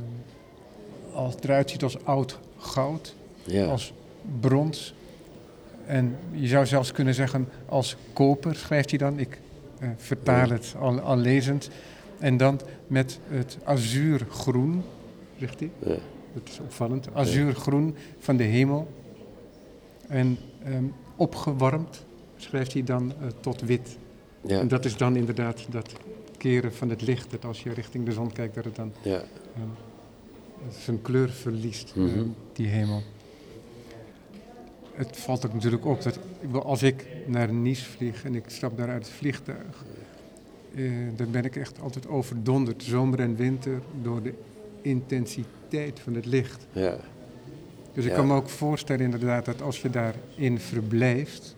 [1.13, 3.93] als, eruit ziet als oud goud, Ja, als
[4.39, 4.93] brons.
[5.85, 9.19] En je zou zelfs kunnen zeggen als koper, schrijft hij dan.
[9.19, 9.39] Ik
[9.79, 11.69] eh, vertaal het al, al lezend.
[12.19, 14.83] En dan met het azuurgroen,
[15.39, 15.71] zegt hij.
[15.79, 15.95] ja,
[16.33, 17.07] Dat is opvallend.
[17.13, 18.87] Azuurgroen van de hemel.
[20.07, 20.83] En ehm,
[21.15, 22.05] opgewarmd,
[22.37, 23.97] schrijft hij dan eh, tot wit.
[24.41, 25.93] ja, En dat is dan inderdaad dat
[26.37, 27.31] keren van het licht.
[27.31, 29.15] Dat als je richting de zon kijkt, dat het dan ja,
[29.55, 29.67] ehm,
[30.79, 32.07] zijn kleur verliest, Mhm.
[32.07, 33.01] ehm, die hemel.
[34.93, 36.19] Het valt ook natuurlijk op dat
[36.63, 39.85] als ik naar Nice vlieg en ik stap daar uit het vliegtuig,
[40.77, 44.33] eh, dan ben ik echt altijd overdonderd, zomer en winter, door de
[44.81, 46.67] intensiteit van het licht.
[46.71, 46.97] ja,
[47.93, 48.17] Dus ik Ja.
[48.17, 51.55] kan me ook voorstellen inderdaad dat als je daarin verblijft,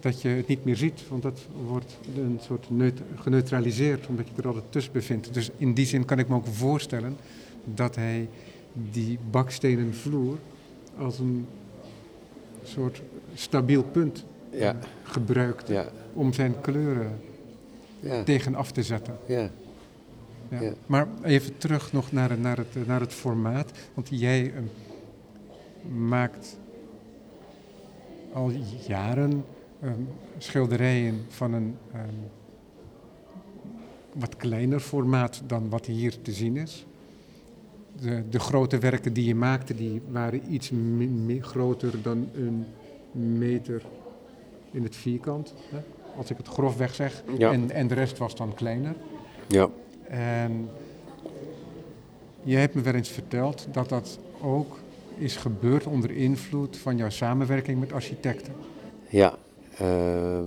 [0.00, 4.32] dat je het niet meer ziet, want dat wordt een soort neut- geneutraliseerd, omdat je
[4.42, 5.34] er altijd tussen bevindt.
[5.34, 7.16] Dus in die zin kan ik me ook voorstellen
[7.64, 8.28] dat hij
[8.72, 10.38] die bakstenen vloer
[10.98, 11.46] als een
[12.64, 13.02] soort
[13.34, 17.20] stabiel punt ja, eh, gebruikt ja, om zijn kleuren
[18.04, 19.16] ja, tegen af te zetten.
[19.26, 19.50] ja,
[20.60, 20.72] Ja.
[20.86, 23.70] Maar even terug nog naar, het- naar, het, naar het formaat.
[23.94, 24.60] Want jij eh,
[25.96, 26.58] maakt
[28.32, 28.50] al
[28.86, 29.44] jaren
[29.80, 29.90] eh,
[30.38, 32.00] schilderijen van een eh,
[34.12, 36.86] wat kleiner formaat dan wat hier te zien is.
[38.00, 40.70] De, de grote werken die je maakte, die waren iets
[41.40, 42.66] groter dan een
[43.38, 43.82] meter
[44.70, 45.54] in het vierkant.
[45.70, 45.78] Hè?
[46.16, 47.22] Als ik het grofweg zeg.
[47.38, 47.52] Ja.
[47.52, 48.94] En, en de rest was dan kleiner.
[49.46, 49.68] ja,
[50.08, 50.70] En
[52.42, 54.78] je hebt me wel eens verteld dat dat ook
[55.18, 58.52] is gebeurd onder invloed van jouw samenwerking met architecten.
[59.08, 59.34] ja.
[59.78, 60.44] Ehm,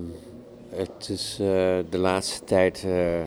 [0.70, 1.48] het is eh,
[1.90, 3.22] de laatste tijd eh,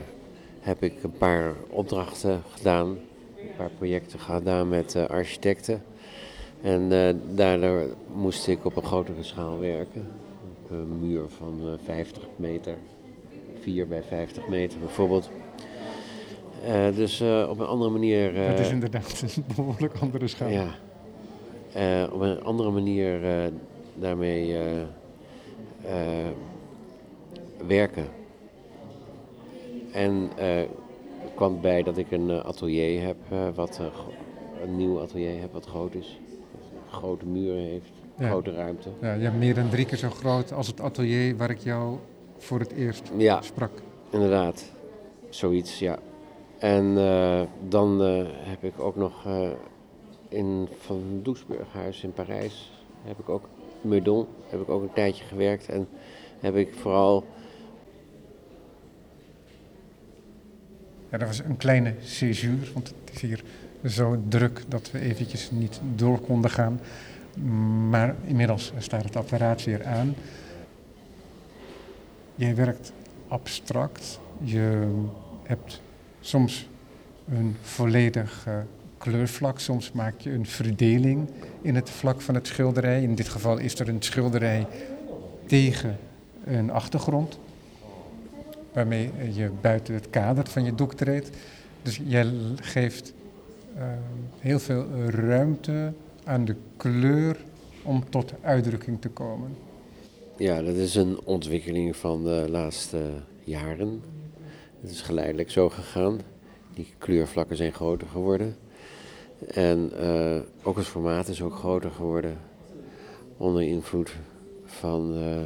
[0.61, 2.89] heb ik een paar opdrachten gedaan,
[3.37, 5.83] een paar projecten gedaan met eh, architecten.
[6.63, 6.89] En
[7.35, 10.09] daardoor moest ik op een grotere schaal werken.
[10.71, 12.75] Een muur van eh, 50 meter,
[13.61, 15.31] 4 bij 50 meter bijvoorbeeld.
[16.65, 18.35] Eh, dus eh, op een andere manier.
[18.35, 20.49] dat is eh, inderdaad een behoorlijk andere schaal.
[20.49, 20.75] Ja.
[21.73, 23.53] Eh, op een andere manier eh,
[23.95, 24.81] daarmee eh,
[25.85, 26.27] eh,
[27.67, 28.07] werken.
[29.93, 30.63] En eh,
[31.35, 33.87] kwam bij dat ik een eh, atelier heb, eh, wat, eh,
[34.63, 36.19] een nieuw atelier heb wat groot is.
[36.91, 38.29] Grote muren heeft, Ja.
[38.29, 38.89] grote ruimte.
[39.01, 41.99] Ja, je hebt meer dan drie keer zo groot als het atelier waar ik jou
[42.39, 43.71] voor het eerst Ja, sprak.
[44.11, 44.65] inderdaad.
[45.29, 45.99] Zoiets, ja.
[46.59, 49.49] En eh, dan eh, heb ik ook nog eh,
[50.29, 53.49] in Van Doesburghuis in Parijs, heb ik ook,
[53.81, 55.69] Meudon, heb ik ook een tijdje gewerkt.
[55.69, 55.89] En
[56.41, 57.25] heb ik vooral,
[61.11, 63.43] Ja, dat was een kleine césuur, want het is hier
[63.85, 66.81] zo druk dat we eventjes niet door konden gaan.
[67.89, 70.15] Maar inmiddels staat het apparaat weer aan.
[72.35, 72.93] Jij werkt
[73.29, 74.21] abstract.
[74.43, 74.89] Je
[75.43, 75.81] hebt
[76.21, 76.69] soms
[77.29, 78.55] een volledig eh,
[78.99, 81.29] kleurvlak, soms maak je een verdeling
[81.63, 83.03] in het vlak van het schilderij.
[83.03, 84.67] In dit geval is er een schilderij
[85.47, 85.99] tegen
[86.45, 87.39] een achtergrond
[88.73, 91.31] waarmee je buiten het kader van je doek treedt.
[91.83, 93.13] Dus jij geeft
[93.77, 93.85] eh,
[94.39, 95.93] heel veel ruimte
[96.25, 97.37] aan de kleur
[97.83, 99.57] om tot uitdrukking te komen.
[100.37, 103.13] ja, dat is een ontwikkeling van de laatste
[103.45, 104.03] jaren.
[104.81, 106.21] Het is geleidelijk zo gegaan.
[106.75, 108.57] Die kleurvlakken zijn groter geworden.
[109.47, 112.39] En eh, ook het formaat is ook groter geworden.
[113.37, 114.17] Onder invloed
[114.65, 115.43] van eh,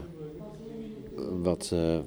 [1.43, 1.99] wat eh,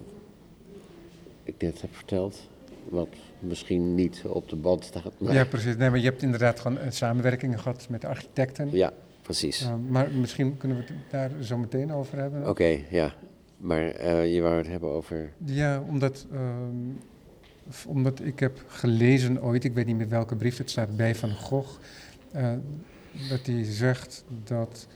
[1.44, 2.48] ik net heb verteld.
[2.90, 3.08] Wat
[3.40, 5.12] misschien niet op de band staat.
[5.18, 5.76] Maar Ja, precies.
[5.76, 8.70] Nee, maar je hebt inderdaad gewoon eh, samenwerkingen gehad met architecten.
[8.72, 9.62] ja, precies.
[9.62, 12.50] Eh, maar misschien kunnen we het daar zo meteen over hebben.
[12.50, 13.14] Oké, ja.
[13.58, 15.34] Maar eh, je wou het hebben over.
[15.46, 16.92] Ja, omdat, ehm,
[17.88, 21.32] omdat ik heb gelezen ooit, ik weet niet meer welke brief, het staat bij Van
[21.32, 21.80] Gogh,
[23.30, 24.88] dat hij zegt dat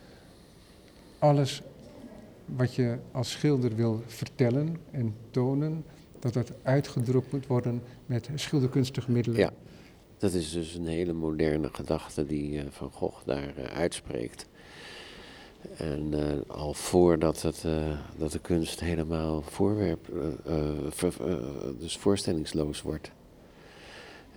[1.19, 1.61] alles
[2.45, 5.83] wat je als schilder wil vertellen en tonen,
[6.21, 9.39] dat dat uitgedrukt moet worden met schilderkunstige middelen.
[9.39, 9.51] Ja.
[10.17, 14.47] Dat is dus een hele moderne gedachte die eh, Van Gogh daar eh, uitspreekt.
[15.77, 17.65] En eh, al voordat het,
[18.17, 20.07] dat de kunst helemaal voorwerp,
[21.79, 23.11] dus voorstellingsloos wordt.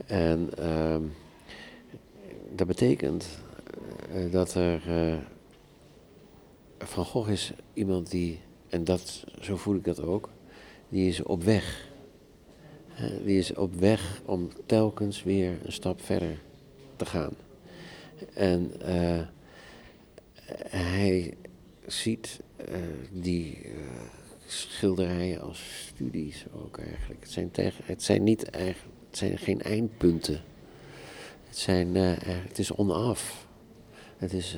[0.06, 1.02] En ehm,
[2.54, 3.28] dat betekent
[4.30, 4.82] dat er.
[6.78, 10.28] Van Gogh is iemand die, en dat, zo voel ik dat ook,
[10.94, 11.88] die is op weg.
[13.24, 16.38] Die is op weg om telkens weer een stap verder
[16.96, 17.32] te gaan.
[18.34, 19.20] En eh,
[20.68, 21.36] hij
[21.86, 22.74] ziet eh,
[23.12, 23.70] die eh,
[24.46, 27.20] schilderijen als studies ook eigenlijk.
[27.20, 30.40] Het zijn, tegen, het zijn, niet eigenlijk, het zijn geen eindpunten.
[31.48, 33.46] Het, zijn, het is onaf.
[34.16, 34.56] Het, is,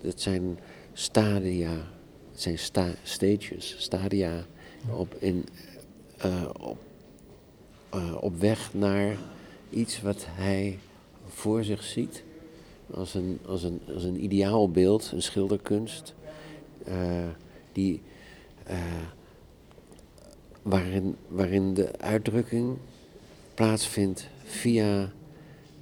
[0.00, 0.58] het zijn
[0.92, 1.88] stadia.
[2.30, 4.46] Het zijn sta, stages, stadia
[4.90, 5.44] op, in,
[6.60, 6.78] op,
[7.90, 9.16] eh, op weg naar
[9.70, 10.78] iets wat hij
[11.26, 12.24] voor zich ziet
[12.90, 16.14] als een, als een, als een ideaalbeeld, een schilderkunst,
[16.84, 17.28] eh,
[17.72, 18.02] die,
[18.64, 18.78] eh,
[20.62, 22.76] waarin, waarin de uitdrukking
[23.54, 25.12] plaatsvindt via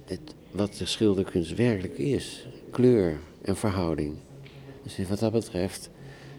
[0.05, 4.15] het, wat de schilderkunst werkelijk is, kleur en verhouding.
[4.83, 5.89] Dus wat dat betreft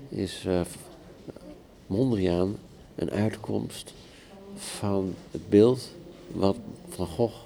[0.09, 0.61] is eh,
[1.87, 2.57] Mondriaan
[2.97, 3.93] een uitkomst
[4.57, 5.91] van het beeld
[6.33, 6.57] wat
[6.89, 7.37] Van Gogh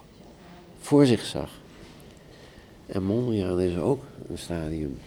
[0.81, 1.51] voor zich zag.
[2.87, 4.99] En Mondriaan is ook een stadium.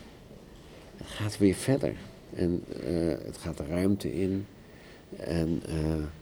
[0.97, 1.95] Het gaat weer verder.
[2.36, 4.45] En eh, het gaat de ruimte in.
[5.17, 5.75] En eh,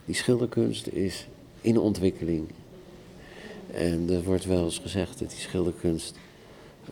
[0.04, 1.26] die schilderkunst is
[1.60, 2.48] in ontwikkeling.
[3.70, 6.16] En er wordt wel eens gezegd dat die schilderkunst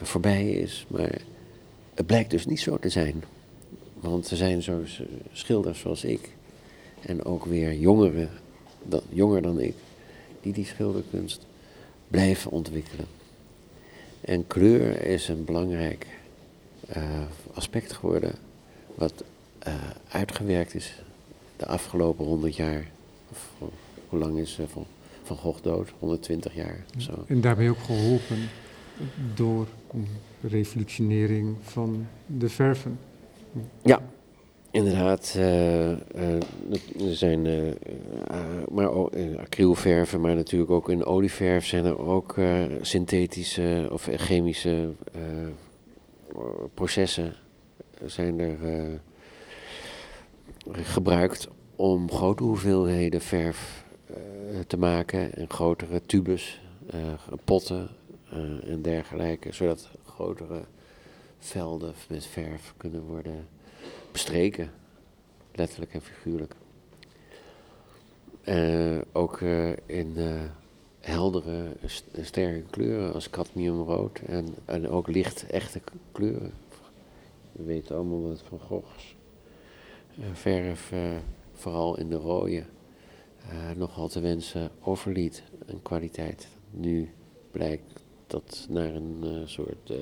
[0.01, 0.87] voorbij is.
[0.89, 1.21] Maar
[1.95, 3.25] het blijkt dus niet zo te zijn.
[4.01, 4.83] Want er zijn zo
[5.33, 6.31] schilders zoals ik.
[7.01, 8.29] En ook weer jongeren,
[8.83, 9.75] dan, jonger dan ik.
[10.41, 11.47] Die die schilderkunst
[12.09, 13.07] blijven ontwikkelen.
[14.21, 16.07] En kleur is een belangrijk
[16.89, 17.03] eh,
[17.55, 18.33] aspect geworden.
[18.95, 19.25] Wat
[19.59, 19.75] eh,
[20.09, 21.03] uitgewerkt is
[21.57, 22.91] de afgelopen 100 jaar.
[23.31, 23.51] Of,
[24.09, 24.87] hoe lang is eh, van,
[25.23, 25.93] van Gogh dood?
[25.99, 27.25] 120 jaar zo.
[27.27, 28.49] En daarbij ook geholpen
[29.35, 29.67] door
[30.41, 32.99] revolutionering van de verven.
[33.83, 34.03] Ja,
[34.71, 35.35] inderdaad.
[35.37, 35.99] eh, eh,
[37.01, 37.73] er zijn eh,
[38.71, 42.35] maar ook, acrylverven, maar natuurlijk ook in olieverf zijn er ook
[42.81, 44.93] synthetische of chemische
[46.75, 47.35] processen
[48.05, 48.59] zijn er
[50.73, 53.85] gebruikt om grote hoeveelheden verf
[54.67, 56.61] te maken en grotere tubes,
[57.45, 57.89] potten
[58.67, 60.61] en dergelijke, zodat grotere
[61.39, 63.47] velden met verf kunnen worden
[64.13, 64.71] bestreken,
[65.55, 66.55] letterlijk en figuurlijk.
[68.41, 70.43] Eh, ook eh, in eh,
[71.01, 75.81] heldere, st- sterke kleuren als cadmiumrood en, en ook licht echte
[76.13, 76.53] kleuren.
[77.53, 79.17] We weten allemaal dat Van Gogh's
[80.33, 80.93] verf,
[81.53, 82.65] vooral in de rode,
[83.77, 86.49] nogal te wensen overliet in kwaliteit.
[86.71, 87.11] Nu
[87.51, 89.93] blijkt dat naar een soort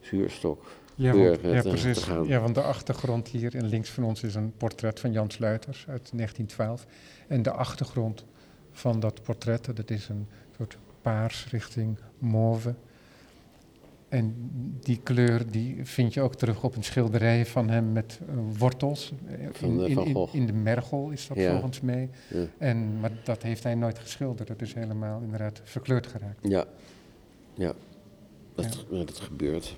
[0.00, 2.06] zuurstok Ja, want, ja, precies.
[2.26, 5.78] Ja, want de achtergrond hier en links van ons is een portret van Jan Sluiters
[5.88, 6.86] uit 1912.
[7.28, 8.24] En de achtergrond
[8.72, 10.26] van dat portret, dat is een
[10.56, 12.74] soort paars richting mauve.
[14.08, 18.34] En die kleur die vind je ook terug op een schilderij van hem met eh,
[18.58, 19.12] wortels.
[19.60, 21.50] In, in, in, in de mergel is dat Ja.
[21.52, 22.10] volgens mij.
[22.28, 22.44] Ja.
[22.58, 24.48] En, maar dat heeft hij nooit geschilderd.
[24.48, 26.38] Dat is helemaal inderdaad verkleurd geraakt.
[26.48, 26.64] Ja,
[27.54, 27.72] ja.
[28.54, 29.76] Dat, ja, dat gebeurt.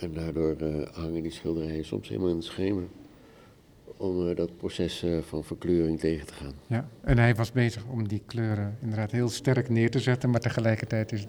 [0.00, 2.84] En daardoor eh, hangen die schilderijen soms helemaal in het schemer.
[3.96, 6.52] Om eh, dat proces eh, van verkleuring tegen te gaan.
[6.66, 10.40] Ja, en hij was bezig om die kleuren inderdaad heel sterk neer te zetten, maar
[10.40, 11.26] tegelijkertijd is,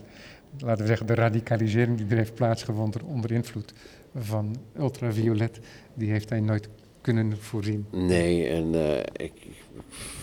[0.57, 3.73] laten we zeggen, de radicalisering die er heeft plaatsgevonden onder invloed
[4.15, 5.59] van ultraviolet,
[5.93, 6.69] die heeft hij nooit
[7.01, 7.85] kunnen voorzien.
[7.91, 8.73] Nee, en
[9.13, 9.33] ik,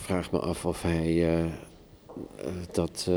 [0.00, 1.26] vraag me af of hij
[2.72, 3.10] dat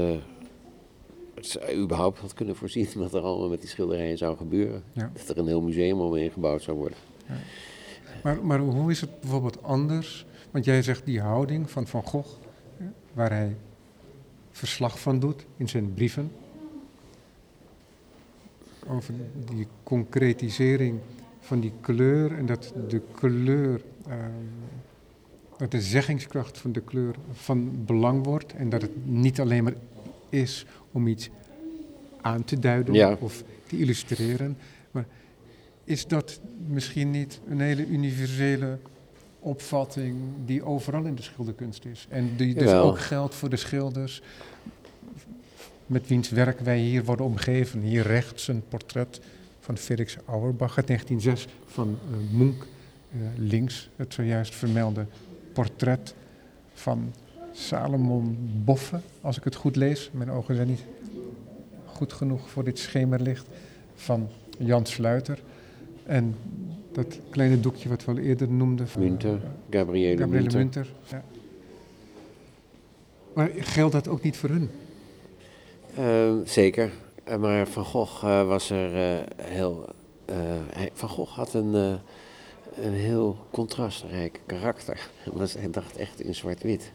[1.43, 4.83] eh, z- überhaupt had kunnen voorzien wat er allemaal met die schilderijen zou gebeuren.
[4.91, 5.11] Ja.
[5.13, 6.97] Dat er een heel museum omheen gebouwd zou worden.
[8.23, 10.25] Maar, maar hoe is het bijvoorbeeld anders?
[10.51, 12.29] Want jij zegt die houding van Van Gogh,
[12.77, 13.55] hè, waar hij
[14.51, 16.31] verslag van doet in zijn brieven,
[18.87, 19.13] over
[19.55, 20.99] die concretisering
[21.39, 24.19] van die kleur en dat de kleur, ehm,
[25.57, 29.73] dat de zeggingskracht van de kleur van belang wordt en dat het niet alleen maar
[30.29, 31.29] is om iets
[32.21, 33.17] aan te duiden Ja.
[33.19, 34.57] of te illustreren,
[34.91, 35.05] maar
[35.83, 38.77] is dat misschien niet een hele universele
[39.39, 42.07] opvatting die overal in de schilderkunst is?
[42.09, 44.21] En die dus ook geldt voor de schilders
[45.85, 47.81] met wiens werk wij hier worden omgeven.
[47.81, 49.19] Hier rechts een portret
[49.59, 51.97] van Felix Auerbach uit 1906 van
[52.31, 52.65] Munch.
[53.11, 55.05] Eh, links het zojuist vermelde
[55.53, 56.13] portret
[56.73, 57.13] van
[57.53, 60.09] Salomon Boffe, als ik het goed lees.
[60.13, 60.83] Mijn ogen zijn niet
[61.85, 63.47] goed genoeg voor dit schemerlicht.
[63.95, 64.27] Van
[64.57, 65.39] Jan Sluiter.
[66.03, 66.35] En
[66.91, 68.87] dat kleine doekje wat we al eerder noemden.
[68.87, 70.59] Van, Munter, eh, Gabriele, Gabriele Munter.
[70.59, 70.87] Munter.
[71.09, 71.23] Ja.
[73.33, 74.69] Maar geldt dat ook niet voor hun?
[75.97, 76.91] Ehm, zeker.
[77.23, 79.89] Eh, Maar Van Gogh eh, was er eh, heel.
[80.25, 80.35] eh,
[80.93, 85.09] Van Gogh had een, eh, een heel contrastrijk karakter.
[85.59, 86.91] Hij dacht echt in zwart-wit.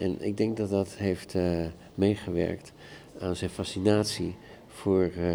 [0.00, 2.72] En ik denk dat dat heeft eh, meegewerkt
[3.18, 4.34] aan zijn fascinatie
[4.68, 5.32] voor eh,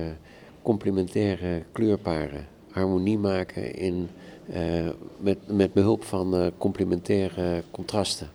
[0.61, 2.47] complementaire kleurparen.
[2.69, 4.09] Harmonie maken in,
[4.49, 8.29] eh, met, met behulp van complementaire contrasten.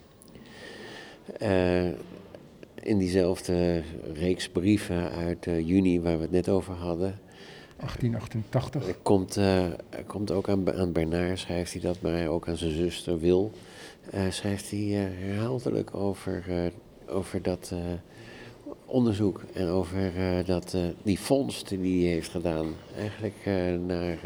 [2.83, 3.83] In diezelfde
[4.15, 7.19] reeks brieven uit juni waar we het net over hadden.
[7.77, 8.89] 1888.
[8.89, 9.39] Er komt,
[10.07, 13.53] komt ook aan, aan Bernard, schrijft hij dat, maar ook aan zijn zuster Wil.
[14.31, 16.71] Schrijft hij eh, herhaaldelijk over, eh,
[17.17, 17.79] over dat eh,
[18.85, 20.13] onderzoek en over
[20.45, 22.67] dat, die vondst die hij heeft gedaan.
[22.97, 23.37] Eigenlijk
[23.87, 24.19] naar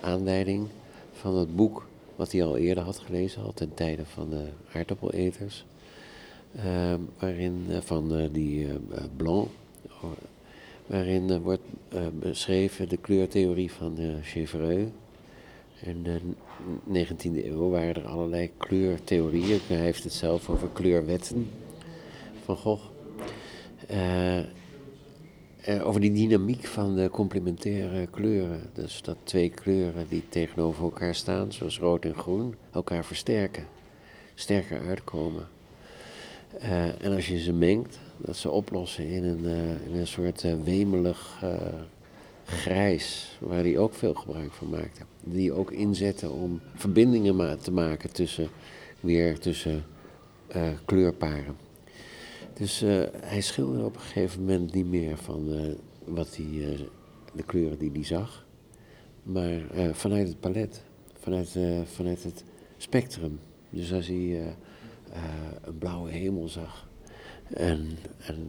[0.00, 0.66] aanleiding
[1.12, 1.86] van het boek
[2.16, 5.64] wat hij al eerder had gelezen, al ten tijde van de aardappeleters.
[6.56, 8.66] eh, waarin van die
[9.16, 9.48] Blanc,
[10.86, 11.62] waarin wordt
[12.18, 14.92] beschreven de kleurtheorie van Chevreul.
[15.80, 16.20] In de
[16.92, 19.60] 19e eeuw waren er allerlei kleurtheorieën.
[19.66, 21.50] Hij heeft het zelf over kleurwetten
[22.44, 22.84] van Gogh.
[23.86, 24.44] Eh, eh,
[25.82, 28.70] over die dynamiek van de complementaire kleuren.
[28.72, 33.66] Dus dat twee kleuren die tegenover elkaar staan, zoals rood en groen, elkaar versterken.
[34.34, 35.48] Sterker uitkomen.
[36.58, 39.44] Eh, en als je ze mengt, dat ze oplossen in een,
[39.90, 41.42] in een soort wemelig
[42.48, 45.02] grijs, waar hij ook veel gebruik van maakte.
[45.24, 48.48] Die ook inzetten om verbindingen ma- te maken tussen,
[49.00, 49.84] weer tussen
[50.46, 51.56] eh, kleurparen.
[52.54, 55.74] Dus eh, hij schilderde op een gegeven moment niet meer van eh,
[56.04, 56.78] wat hij,
[57.34, 58.46] de kleuren die hij zag,
[59.22, 59.60] maar
[59.92, 60.82] vanuit het palet,
[61.20, 62.44] vanuit, vanuit het
[62.76, 63.38] spectrum.
[63.70, 64.54] Dus als hij
[65.62, 66.88] een blauwe hemel zag
[67.48, 67.88] en,
[68.18, 68.46] en,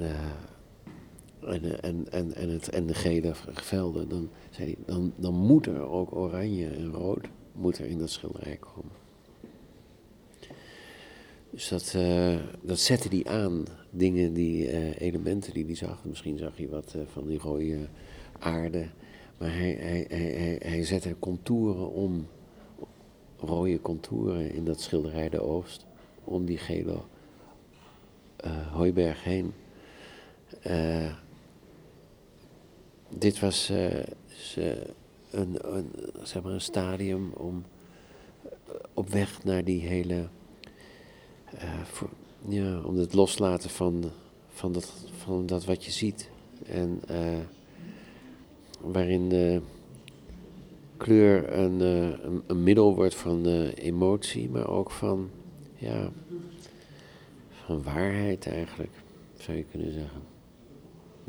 [1.48, 5.82] en, en, en, en, het, en de gele velden, dan, zei dan, dan moet er
[5.82, 8.92] ook oranje en rood moet er in dat schilderij komen.
[11.50, 16.06] Dus dat, eh, dat zette hij aan, dingen, die eh, elementen die hij zag.
[16.06, 17.88] Misschien zag hij wat eh, van die rode
[18.40, 18.88] aarde.
[19.38, 22.28] Maar hij, hij, hij, hij, zette contouren om,
[23.38, 25.86] rode contouren in dat schilderij De Oost,
[26.24, 27.02] om die gele
[28.72, 29.54] hooiberg heen.
[33.10, 34.72] Dit was eh, dus, eh,
[35.32, 35.92] een, een,
[36.24, 37.64] zeg maar een stadium om
[38.44, 38.50] eh,
[38.94, 40.28] op weg naar die hele
[42.48, 44.04] ja, om het loslaten van,
[44.50, 46.30] van, dat, van dat wat je ziet.
[46.66, 47.02] En
[48.82, 49.62] waarin de
[50.98, 55.30] kleur een, een, een middel wordt van emotie, maar ook van,
[55.76, 56.12] ja,
[57.66, 58.92] van waarheid eigenlijk,
[59.38, 60.22] zou je kunnen zeggen.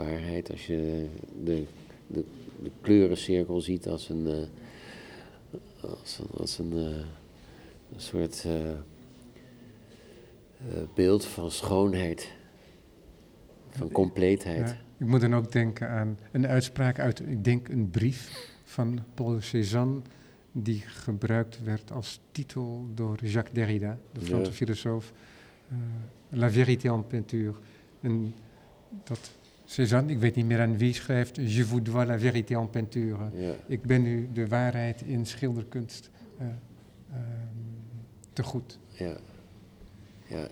[0.05, 1.07] Waarheid, als je
[1.45, 1.65] de,
[2.07, 2.25] de,
[2.63, 7.05] de kleurencirkel ziet als een, eh, als een, als een, eh,
[7.95, 8.45] een soort...
[8.45, 8.71] eh,
[10.95, 12.33] beeld van schoonheid,
[13.71, 14.69] van compleetheid.
[14.69, 18.99] Ja, ik moet dan ook denken aan een uitspraak uit, ik denk een brief van
[19.15, 20.01] Paul Cézanne,
[20.53, 24.57] die gebruikt werd als titel door Jacques Derrida, de Franse Ja.
[24.57, 25.13] filosoof.
[26.29, 27.55] La vérité en peinture.
[28.01, 28.35] En
[29.05, 29.31] dat
[29.71, 33.31] Cézanne, ik weet niet meer aan wie schrijft, Je vous dois la vérité en peinture.
[33.35, 37.19] Ja, Ik ben u de waarheid in schilderkunst eh, ehm,
[38.33, 38.79] te goed.
[38.89, 39.17] ja,
[40.27, 40.47] ja,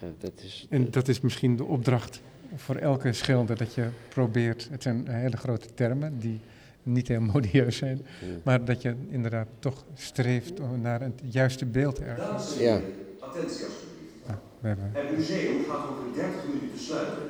[0.00, 0.66] ja, dat is.
[0.70, 2.20] En dat is misschien de opdracht
[2.54, 6.40] voor elke schilder, dat je probeert, het zijn hele grote termen die
[6.82, 8.26] niet heel modieus zijn, Ja.
[8.42, 12.58] maar dat je inderdaad toch streeft naar het juiste beeld ergens.
[12.58, 12.80] Ja.
[13.20, 14.40] attentie alsjeblieft.
[14.60, 17.22] We hebben, Het museum gaat over 30 minuten sluiten.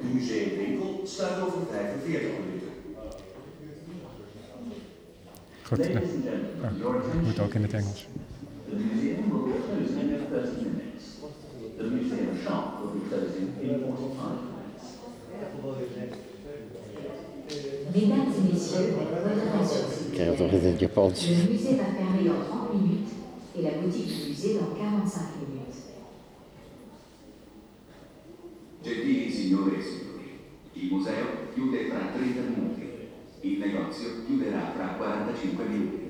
[0.00, 2.68] De museumwinkel sluit over 45 minuten.
[5.68, 8.06] goed, and gentlemen, your moet ook in het Engels.
[8.68, 11.04] The museum will be closing in 30 minutes.
[11.78, 14.86] The museum shop will be closing in 45 minutes.
[17.94, 19.88] Mesdames et messieurs, votre attention.
[20.18, 23.12] Le musée va fermer dans 30 minutes
[23.56, 25.37] et la boutique du musée dans 45 minutes.
[28.80, 30.38] Gentili signore e signori,
[30.74, 32.86] il museo chiude tra 30 minuti.
[33.40, 36.06] Il negozio chiuderà tra 45 minuti.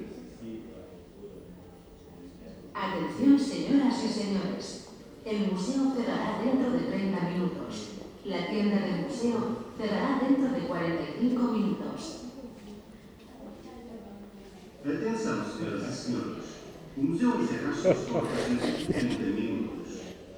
[2.75, 4.87] Atención, señoras y señores.
[5.25, 7.89] El museo cerrará dentro de 30 minutos.
[8.25, 12.25] La tienda del museo cerrará dentro de 45 minutos.
[14.85, 16.45] Atenção, senhoras e senhores.
[16.97, 18.57] O museu encerra as suas portas em
[18.87, 19.89] 30 minutos.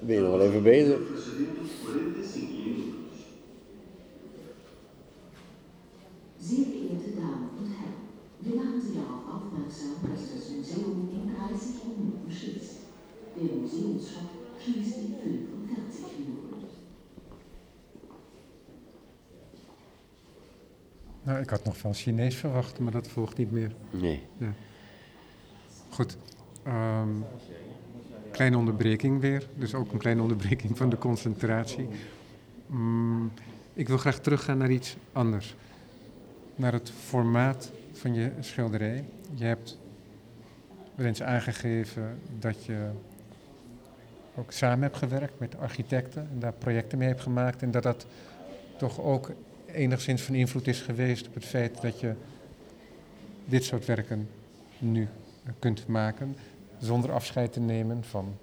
[0.02, 0.98] Ben je nog wel even bezig?
[6.38, 7.94] Sehr geehrte Damen und Herren,
[8.40, 12.76] wir machen Sie darauf aufmerksam, dass das Museum in 30 Minuten schließt.
[13.36, 14.30] Der Museumsshop
[14.62, 16.50] schließt in 45 Minuten.
[21.22, 23.72] Nou, ik had nog van Chinees verwacht, maar dat volgt niet meer.
[23.90, 24.20] Nee.
[25.90, 26.16] Goed.
[26.62, 27.08] ehm,
[28.40, 29.46] kleine onderbreking weer.
[29.54, 31.88] Dus ook een kleine onderbreking van de concentratie.
[32.66, 33.32] Mm,
[33.74, 35.54] ik wil graag teruggaan naar iets anders.
[36.56, 39.04] Naar het formaat van je schilderij.
[39.34, 39.78] Je hebt
[40.94, 42.88] wel eens aangegeven dat je
[44.34, 47.62] ook samen hebt gewerkt met architecten en daar projecten mee hebt gemaakt.
[47.62, 48.06] En dat dat
[48.78, 49.30] toch ook
[49.66, 52.14] enigszins van invloed is geweest op het feit dat je
[53.44, 54.28] dit soort werken
[54.78, 55.08] nu
[55.58, 56.36] kunt maken
[56.80, 58.34] zonder afscheid te nemen van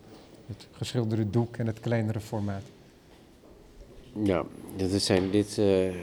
[0.47, 2.63] het geschilderde doek en het kleinere formaat.
[4.23, 5.95] Ja, dit zijn dit eh,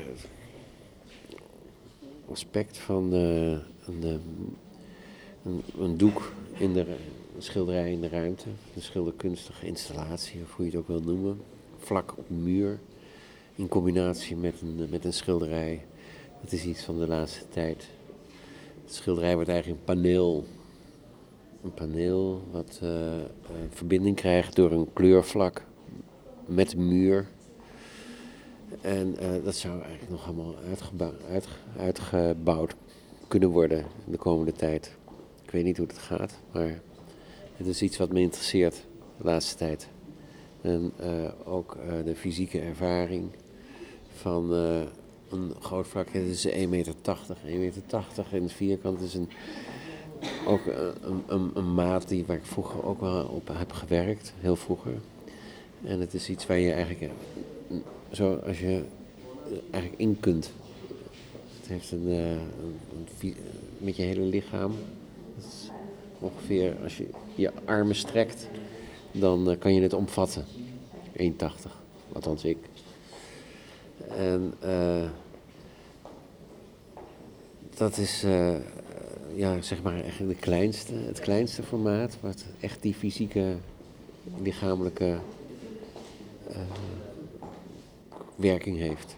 [2.31, 3.51] aspect van eh,
[3.87, 4.11] een, eh,
[5.45, 6.97] een, een doek in de
[7.37, 11.41] een schilderij in de ruimte, een schilderkunstige installatie, of hoe je het ook wil noemen,
[11.79, 12.79] vlak op muur,
[13.55, 15.85] in combinatie met een, met een schilderij.
[16.41, 17.89] Dat is iets van de laatste tijd.
[18.85, 20.45] Het schilderij wordt eigenlijk een paneel,
[21.65, 23.27] een paneel wat eh, eh,
[23.71, 25.65] verbinding krijgt door een kleurvlak
[26.47, 27.27] met muur.
[28.81, 31.15] En eh, dat zou eigenlijk nog allemaal uitgebouwd,
[31.79, 32.75] uitgebouwd
[33.29, 34.97] kunnen worden de komende tijd.
[35.45, 36.81] Ik weet niet hoe het gaat, maar
[37.57, 38.85] het is iets wat me interesseert
[39.19, 39.89] de laatste tijd.
[40.61, 40.93] En
[41.45, 43.31] ook de fysieke ervaring
[44.15, 44.51] van
[45.31, 46.09] een groot vlak.
[46.11, 46.95] Het is 1,80 meter.
[46.95, 46.99] 1,80
[47.59, 49.29] meter in het vierkant is een,
[50.47, 54.33] ook eh, een, een, een maat die, waar ik vroeger ook wel op heb gewerkt,
[54.41, 54.93] heel vroeger.
[55.85, 57.77] En het is iets waar je eigenlijk eh,
[58.11, 58.83] zo als je
[59.45, 60.53] eh, eigenlijk in kunt.
[61.61, 63.37] Het heeft een, een,
[63.79, 64.73] met je hele lichaam.
[66.19, 68.49] Ongeveer als je je armen strekt,
[69.13, 70.45] dan kan je het omvatten.
[71.17, 71.27] 1,80.
[72.13, 72.59] Althans ik.
[74.09, 74.55] En
[77.77, 78.25] dat is
[79.35, 83.57] ja, zeg maar eigenlijk de kleinste, het kleinste formaat, wat echt die fysieke,
[84.43, 85.19] lichamelijke
[86.49, 86.57] eh,
[88.37, 89.17] werking heeft.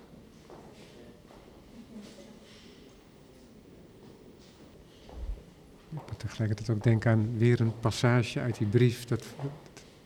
[5.91, 9.25] Ik moet tegelijkertijd ook denken aan weer een passage uit die brief dat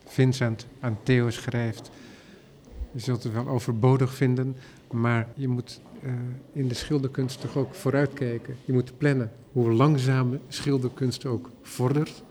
[0.04, 1.90] Vincent aan Theo schrijft.
[2.92, 4.56] Je zult het wel overbodig vinden,
[4.90, 6.12] maar je moet eh,
[6.52, 8.56] in de schilderkunst toch ook vooruitkijken.
[8.64, 9.32] Je moet plannen.
[9.52, 12.22] Hoe langzaam schilderkunst ook vordert,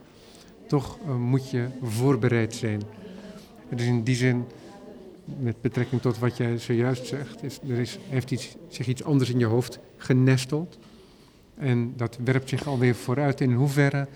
[0.66, 2.82] toch eh, moet je voorbereid zijn.
[3.68, 4.44] Dus in die zin,
[5.24, 9.30] met betrekking tot wat jij zojuist zegt, is, er is, heeft iets, zich iets anders
[9.30, 10.78] in je hoofd genesteld.
[11.54, 13.40] En dat werpt zich alweer vooruit.
[13.40, 14.08] In hoeverre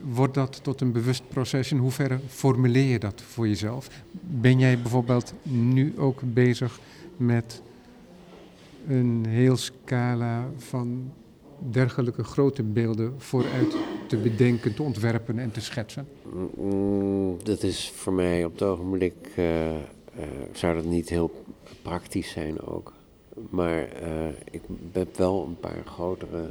[0.00, 1.70] wordt dat tot een bewust proces?
[1.70, 3.88] In hoeverre formuleer je dat voor jezelf?
[4.20, 6.80] Ben jij bijvoorbeeld nu ook bezig
[7.16, 7.62] met
[8.88, 11.12] een heel scala van
[11.70, 13.76] dergelijke grote beelden vooruit
[14.06, 16.08] te bedenken, te ontwerpen en te schetsen?
[16.56, 19.82] Mm, dat is voor mij op het ogenblik, eh, eh,
[20.52, 21.44] zou dat niet heel
[21.82, 22.92] praktisch zijn ook.
[23.50, 24.60] Maar eh, ik
[24.92, 26.50] heb wel een paar grotere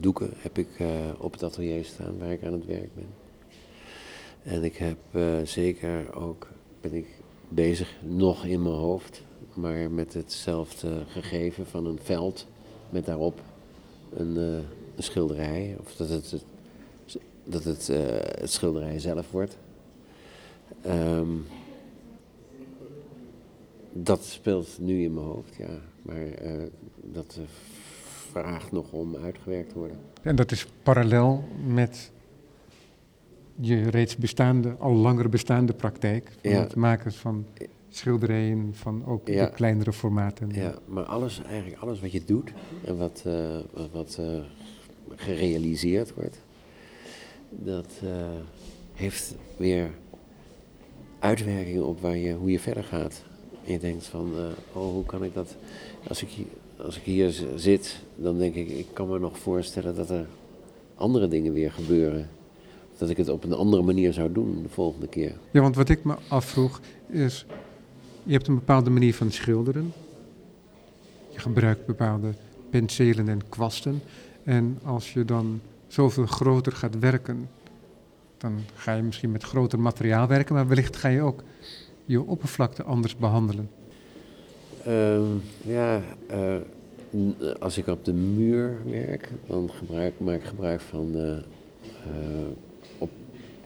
[0.00, 0.68] doeken heb ik,
[1.18, 3.06] op het atelier staan waar ik aan het werk ben.
[4.42, 4.98] En ik heb
[5.44, 6.48] zeker ook,
[6.80, 7.06] ben ik
[7.48, 9.22] bezig, nog in mijn hoofd,
[9.56, 12.46] maar met hetzelfde gegeven van een veld
[12.90, 13.40] met daarop
[14.16, 14.42] een, eh,
[14.96, 15.76] een schilderij.
[15.80, 16.44] Of dat het, het
[17.44, 18.00] dat het, eh,
[18.40, 19.56] het schilderij zelf wordt.
[20.82, 21.28] Ehm,
[23.92, 25.80] dat speelt nu in mijn hoofd, ja.
[26.02, 26.62] Maar eh,
[27.02, 27.38] dat
[28.30, 29.96] vraagt nog om uitgewerkt te worden.
[30.22, 32.12] En dat is parallel met
[33.60, 36.32] je reeds bestaande, al langer bestaande praktijk.
[36.42, 36.60] Van Ja.
[36.60, 37.46] het maken van
[37.96, 39.44] schilderijen van ook Ja.
[39.46, 40.50] de kleinere formaten.
[40.52, 42.52] Ja, maar alles, eigenlijk alles wat je doet
[42.84, 43.58] en wat, eh,
[43.92, 44.38] wat, eh,
[45.16, 46.38] gerealiseerd wordt,
[47.50, 48.10] dat eh,
[48.94, 49.90] heeft weer
[51.18, 53.22] uitwerkingen op waar je, hoe je verder gaat.
[53.66, 54.30] En je denkt van,
[54.72, 55.56] oh, hoe kan ik dat,
[56.08, 59.94] als ik, hier, als ik hier zit, dan denk ik, ik kan me nog voorstellen
[59.94, 60.26] dat er
[60.94, 62.28] andere dingen weer gebeuren.
[62.98, 65.32] Dat ik het op een andere manier zou doen de volgende keer.
[65.50, 67.46] Ja, want wat ik me afvroeg is,
[68.24, 69.92] je hebt een bepaalde manier van schilderen.
[71.30, 72.34] Je gebruikt bepaalde
[72.70, 74.02] penselen en kwasten.
[74.44, 77.48] En als je dan zoveel groter gaat werken,
[78.38, 81.42] dan ga je misschien met groter materiaal werken, maar wellicht ga je ook
[82.04, 83.70] je oppervlakte anders behandelen.
[84.84, 85.22] Ehm,
[85.64, 86.56] ja, eh,
[87.60, 91.36] als ik op de muur werk, dan gebruik, maak ik gebruik van eh,
[92.98, 93.10] op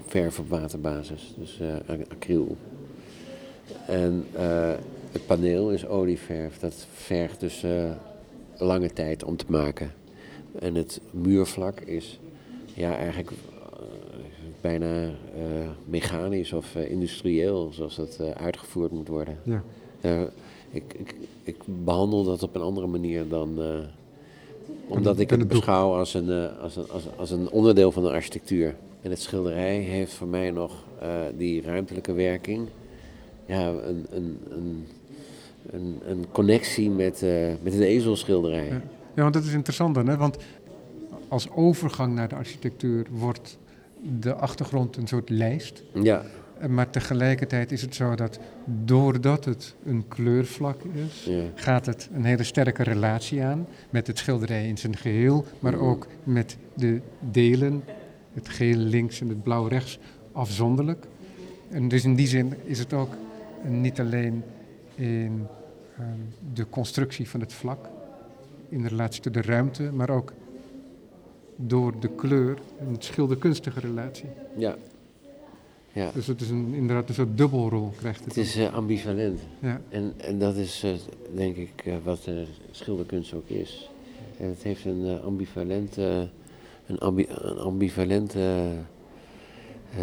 [0.06, 2.56] verf op waterbasis, dus eh, ac- acryl.
[3.86, 4.72] En eh,
[5.12, 7.90] het paneel is olieverf, dat vergt dus eh,
[8.56, 9.92] lange tijd om te maken.
[10.58, 12.18] En het muurvlak is
[12.74, 13.36] ja, eigenlijk eh,
[14.60, 15.10] bijna
[15.84, 19.38] mechanisch of industrieel, zoals dat uitgevoerd moet worden.
[19.42, 19.62] Ja.
[20.70, 23.58] Ik, ik, ik behandel dat op een andere manier dan.
[24.86, 28.76] omdat ik het beschouw als een, als, een, als, als een onderdeel van de architectuur.
[29.02, 30.72] En het schilderij heeft voor mij nog
[31.36, 32.68] die ruimtelijke werking.
[33.48, 34.86] Ja, een, een, een,
[35.70, 37.30] een, een connectie met, eh,
[37.62, 38.66] met een ezelschilderij.
[38.66, 38.80] Ja.
[39.14, 40.16] Ja, want dat is interessant dan, hè?
[40.16, 40.36] want
[41.28, 43.58] als overgang naar de architectuur wordt
[44.20, 45.82] de achtergrond een soort lijst.
[46.02, 46.22] Ja,
[46.68, 48.38] Maar tegelijkertijd is het zo dat
[48.84, 54.18] doordat het een kleurvlak is, ja, gaat het een hele sterke relatie aan met het
[54.18, 57.84] schilderij in zijn geheel, maar ook met de delen,
[58.32, 59.98] het geel links en het blauw rechts,
[60.32, 61.06] afzonderlijk.
[61.70, 63.14] En dus in die zin is het ook
[63.64, 64.42] niet alleen
[64.94, 65.46] in
[65.96, 66.08] ehm,
[66.54, 67.88] de constructie van het vlak,
[68.68, 70.32] in relatie tot de ruimte, maar ook
[71.56, 74.28] door de kleur een schilderkunstige relatie.
[74.56, 74.76] ja.
[75.92, 76.10] ja.
[76.14, 78.34] Dus het is een, inderdaad een soort dubbelrol krijgt het.
[78.34, 79.40] Het is eh, ambivalent.
[79.58, 79.80] Ja.
[79.88, 80.92] En, en dat is eh,
[81.34, 82.28] denk ik eh, wat
[82.70, 83.90] schilderkunst ook is.
[84.38, 86.28] En het heeft een ambivalente,
[86.86, 88.72] een ambi een ambivalente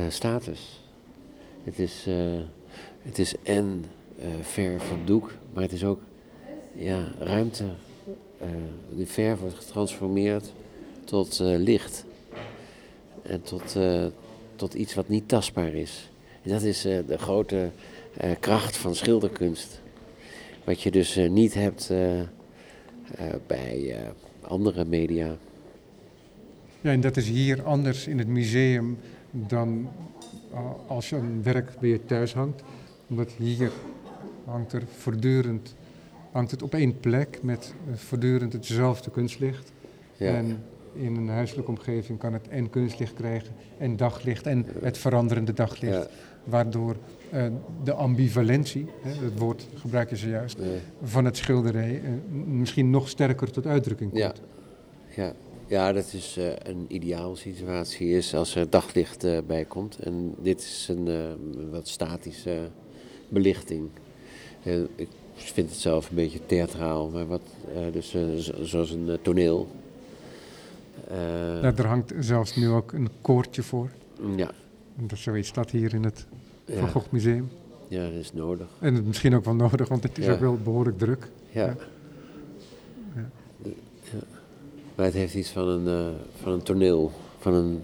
[0.09, 0.83] status.
[1.63, 2.07] Het is,
[3.05, 3.85] het is en
[4.19, 5.99] eh, verf op doek, maar het is ook
[6.73, 7.63] ja, ruimte.
[8.39, 8.47] Eh
[8.89, 10.53] die verf wordt getransformeerd
[11.03, 12.05] tot eh, licht.
[13.21, 13.77] En tot,
[14.55, 16.09] tot iets wat niet tastbaar is.
[16.43, 17.69] Dat is de grote
[18.39, 19.81] kracht van schilderkunst.
[20.63, 21.91] Wat je dus niet hebt
[23.47, 23.95] bij
[24.41, 25.37] andere media.
[26.81, 28.97] Ja, en dat is hier anders in het museum
[29.31, 29.89] dan
[30.51, 32.63] uh, als je een werk bij je thuis hangt.
[33.07, 33.71] Omdat hier
[34.45, 35.75] hangt er voortdurend
[36.35, 39.71] hangt het op één plek met eh, voortdurend hetzelfde kunstlicht.
[40.17, 44.97] Ja, En in een huiselijke omgeving kan het en kunstlicht krijgen en daglicht en het
[44.97, 45.93] veranderende daglicht.
[45.93, 46.07] ja,
[46.43, 46.95] Waardoor
[47.31, 47.45] eh,
[47.83, 50.57] de ambivalentie, hè, dat woord gebruik je zojuist,
[51.03, 52.09] van het schilderij eh,
[52.45, 54.41] misschien nog sterker tot uitdrukking komt.
[55.15, 55.33] ja, ja.
[55.67, 59.99] ja, dat is een ideaal situatie is als er daglicht bij komt.
[59.99, 61.09] En dit is een
[61.71, 62.69] wat statische
[63.27, 63.89] belichting.
[64.63, 67.41] Eh, ik vind het zelf een beetje theatraal, maar wat,
[67.75, 69.67] eh, dus eh, zo- zoals een toneel.
[71.61, 73.89] Er hangt zelfs nu ook een koortje voor.
[74.35, 74.51] ja,
[74.97, 76.25] En dat zoiets staat hier in het
[76.65, 77.49] Van ja, Gogh Museum.
[77.87, 78.67] ja, dat is nodig.
[78.79, 80.33] En het misschien ook wel nodig, want het is Ja.
[80.33, 81.27] ook wel behoorlijk druk.
[81.51, 81.65] Ja.
[81.65, 81.75] Ja.
[83.13, 84.19] Ja.
[84.95, 87.81] Maar het heeft iets van een, van een toneel, van een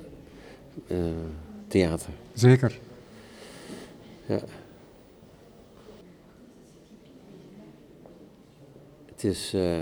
[1.67, 2.09] theater.
[2.33, 2.79] Zeker.
[4.25, 4.39] Ja.
[9.21, 9.53] Het is.
[9.53, 9.81] eh,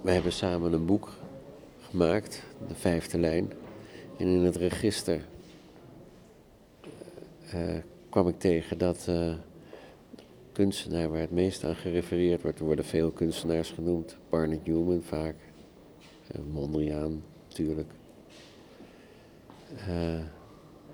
[0.00, 1.08] we hebben samen een boek
[1.80, 3.52] gemaakt, de vijfde lijn.
[4.18, 5.20] En in het register
[7.50, 7.76] eh,
[8.08, 9.34] kwam ik tegen dat eh,
[10.52, 14.16] kunstenaar waar het meest aan gerefereerd wordt, er worden veel kunstenaars genoemd.
[14.28, 15.36] Barnett Newman vaak,
[16.26, 17.90] eh, Mondriaan natuurlijk.
[19.88, 20.20] Eh,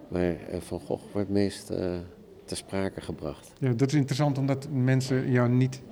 [0.08, 1.98] maar eh, Van Gogh wordt meest eh,
[2.44, 3.52] ter sprake gebracht.
[3.58, 5.82] Ja, dat is interessant omdat mensen jou niet,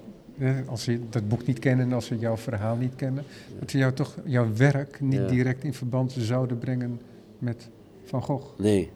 [0.66, 3.24] als ze dat boek niet kennen en als ze jouw verhaal niet kennen,
[3.58, 5.26] dat ze jou toch jouw werk niet Ja.
[5.26, 7.00] direct in verband zouden brengen
[7.38, 7.68] met
[8.04, 8.58] Van Gogh.
[8.58, 8.90] Nee,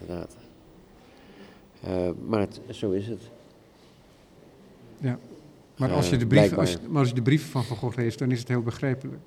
[0.00, 0.36] inderdaad.
[1.82, 3.20] Eh, maar het- zo is het.
[5.76, 6.90] Maar als je, Eh, de brieven, als, blijkbaar.
[6.92, 9.20] maar als je de brieven van Van Gogh leest, dan is het heel begrijpelijk.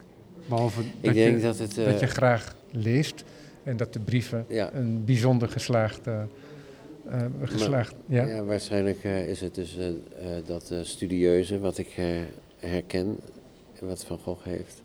[0.49, 1.77] Behalve dat, je, dat het.
[1.77, 3.23] eh, dat je graag leest
[3.63, 5.49] en dat de brieven ja, een bijzonder
[7.41, 8.25] geslaagd, eh, ja.
[8.25, 9.87] ja, waarschijnlijk eh, is het dus eh,
[10.45, 11.93] dat studieuze wat ik
[12.59, 13.17] herken,
[13.79, 14.81] en wat Van Gogh heeft.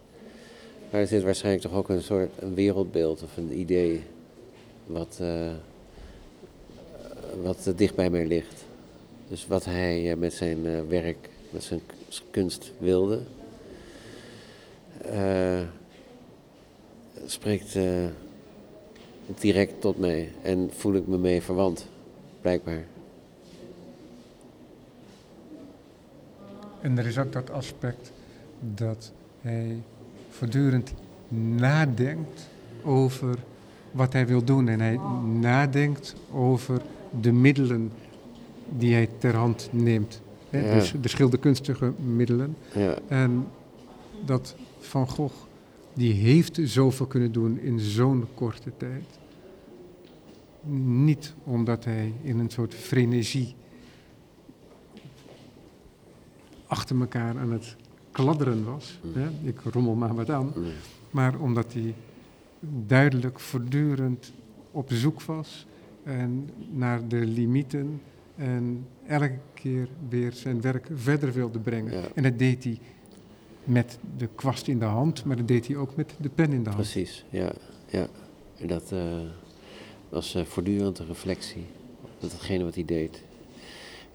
[0.91, 4.03] Maar er zit waarschijnlijk toch ook een soort een wereldbeeld of een idee
[4.87, 5.21] wat,
[7.43, 8.65] wat dicht bij mij ligt.
[9.29, 11.81] Dus wat hij met zijn werk, met zijn
[12.31, 13.21] kunst wilde,
[17.27, 17.79] spreekt
[19.39, 21.87] direct tot mij en voel ik me mee verwant,
[22.41, 22.85] blijkbaar.
[26.81, 28.13] En er is ook dat aspect
[28.75, 29.83] dat hij
[30.31, 30.93] voortdurend
[31.57, 32.49] nadenkt
[32.85, 33.39] over
[33.91, 34.99] wat hij wil doen en hij
[35.41, 36.83] nadenkt over
[37.21, 37.93] de middelen
[38.69, 40.21] die hij ter hand neemt.
[40.51, 40.75] Hè, Ja.
[40.75, 42.57] Dus de schilderkunstige middelen.
[42.75, 43.47] Ja, En
[44.25, 45.35] dat Van Gogh,
[45.95, 49.19] die heeft zoveel kunnen doen in zo'n korte tijd.
[50.65, 53.55] Niet omdat hij in een soort frenesie
[56.67, 57.77] achter elkaar aan het
[58.11, 58.99] kladderen was.
[59.15, 59.29] Hè?
[59.43, 60.53] Ik rommel maar wat aan.
[60.57, 60.73] nee.
[61.11, 61.95] Maar omdat hij
[62.87, 64.33] duidelijk voortdurend
[64.71, 65.67] op zoek was
[66.03, 68.01] en naar de limieten
[68.37, 71.93] en elke keer weer zijn werk verder wilde brengen.
[71.93, 72.03] Ja.
[72.15, 72.79] En dat deed hij
[73.65, 76.63] met de kwast in de hand, maar dat deed hij ook met de pen in
[76.63, 76.83] de hand.
[76.83, 77.53] Precies, ja.
[77.87, 78.07] ja.
[78.57, 79.21] En dat eh,
[80.11, 81.65] was eh, voortdurend een reflectie.
[82.19, 83.23] Dat hetgene wat hij deed.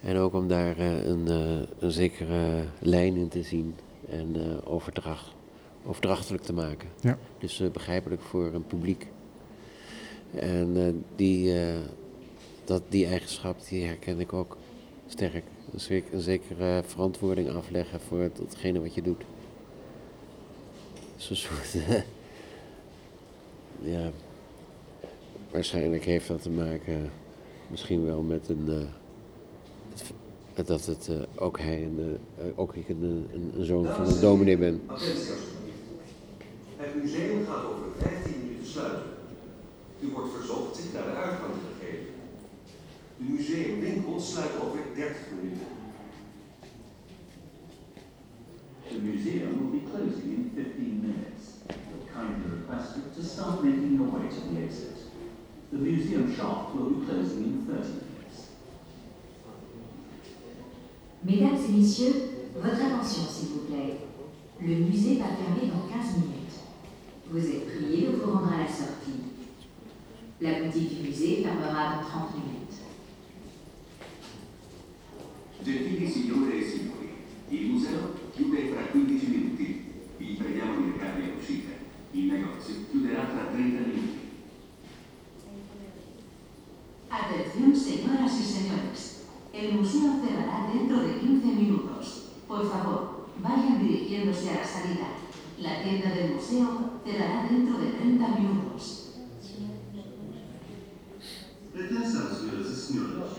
[0.01, 3.75] En ook om daar eh, een, eh, een zekere lijn in te zien
[4.09, 4.35] en
[4.65, 5.33] overdracht,
[5.85, 6.89] overdrachtelijk te maken.
[7.01, 7.17] Ja.
[7.39, 9.07] Dus begrijpelijk voor een publiek.
[10.35, 11.53] En die,
[12.63, 14.57] dat, die eigenschap die herken ik ook
[15.07, 15.43] sterk.
[15.73, 19.23] Een, zeker, een zekere verantwoording afleggen voor hetgene wat je doet.
[21.15, 21.73] Zo'n soort.
[23.93, 24.11] ja.
[25.55, 27.11] Waarschijnlijk heeft dat te maken
[27.67, 28.65] misschien wel met een.
[28.69, 28.87] eh,
[30.55, 34.07] met dat het eh, ook hij en eh, ook ik een, een, een zoon van
[34.07, 34.81] een dominee ben.
[36.77, 39.03] Het museum gaat over 15 minuten sluiten.
[39.99, 42.13] U wordt verzocht zich naar de uitgang te begeven.
[43.17, 45.67] De museumwinkel sluit over 30 minuten.
[48.89, 51.43] The museum will be closing in 15 minutes.
[52.13, 55.04] Kindly requested to start making your way to the exit.
[55.71, 58.05] The museum shop will be closing in 30 minutes.
[61.23, 62.13] Mesdames et messieurs,
[62.55, 63.97] votre attention s'il vous plaît.
[64.61, 66.35] Le musée va fermer dans 15 minutes.
[67.29, 69.25] Vous êtes priés de vous rendre à la sortie.
[70.39, 72.54] La boutique du musée fermera dans 30 minutes.
[92.75, 95.07] Favor, vayan dirigiéndose a la salida.
[95.59, 99.11] La tienda del museo cerrará dentro de 30 minutos.
[101.73, 103.31] Atenção, senhoras e senhores.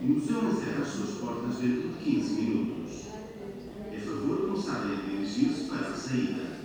[0.00, 3.06] O museu encerra as suas portas dentro de 15 minutos.
[3.92, 6.64] É favor começarem a dirigir-se para a saída.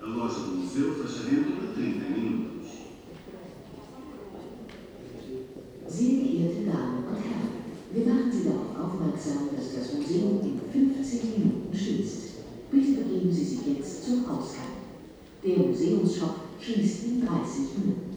[0.00, 2.54] A loja do museu fecha dentro de 30 minutos.
[5.88, 7.50] Sehr geehrte Damen und Herren,
[7.92, 10.40] wir machen Sie darauf aufmerksam, dass das Museum
[11.14, 12.22] in 15 Minuten schließt.
[12.70, 14.64] Bitte begeben Sie sich jetzt zum Ausgang.
[15.44, 18.14] Der Museumsshop schließt in 30 Minuten.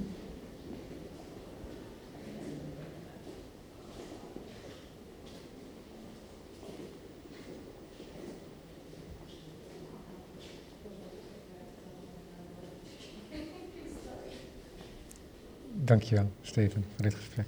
[15.85, 17.45] Dankjewel, Steven, voor dit gesprek.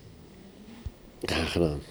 [1.22, 1.82] Graag gedaan.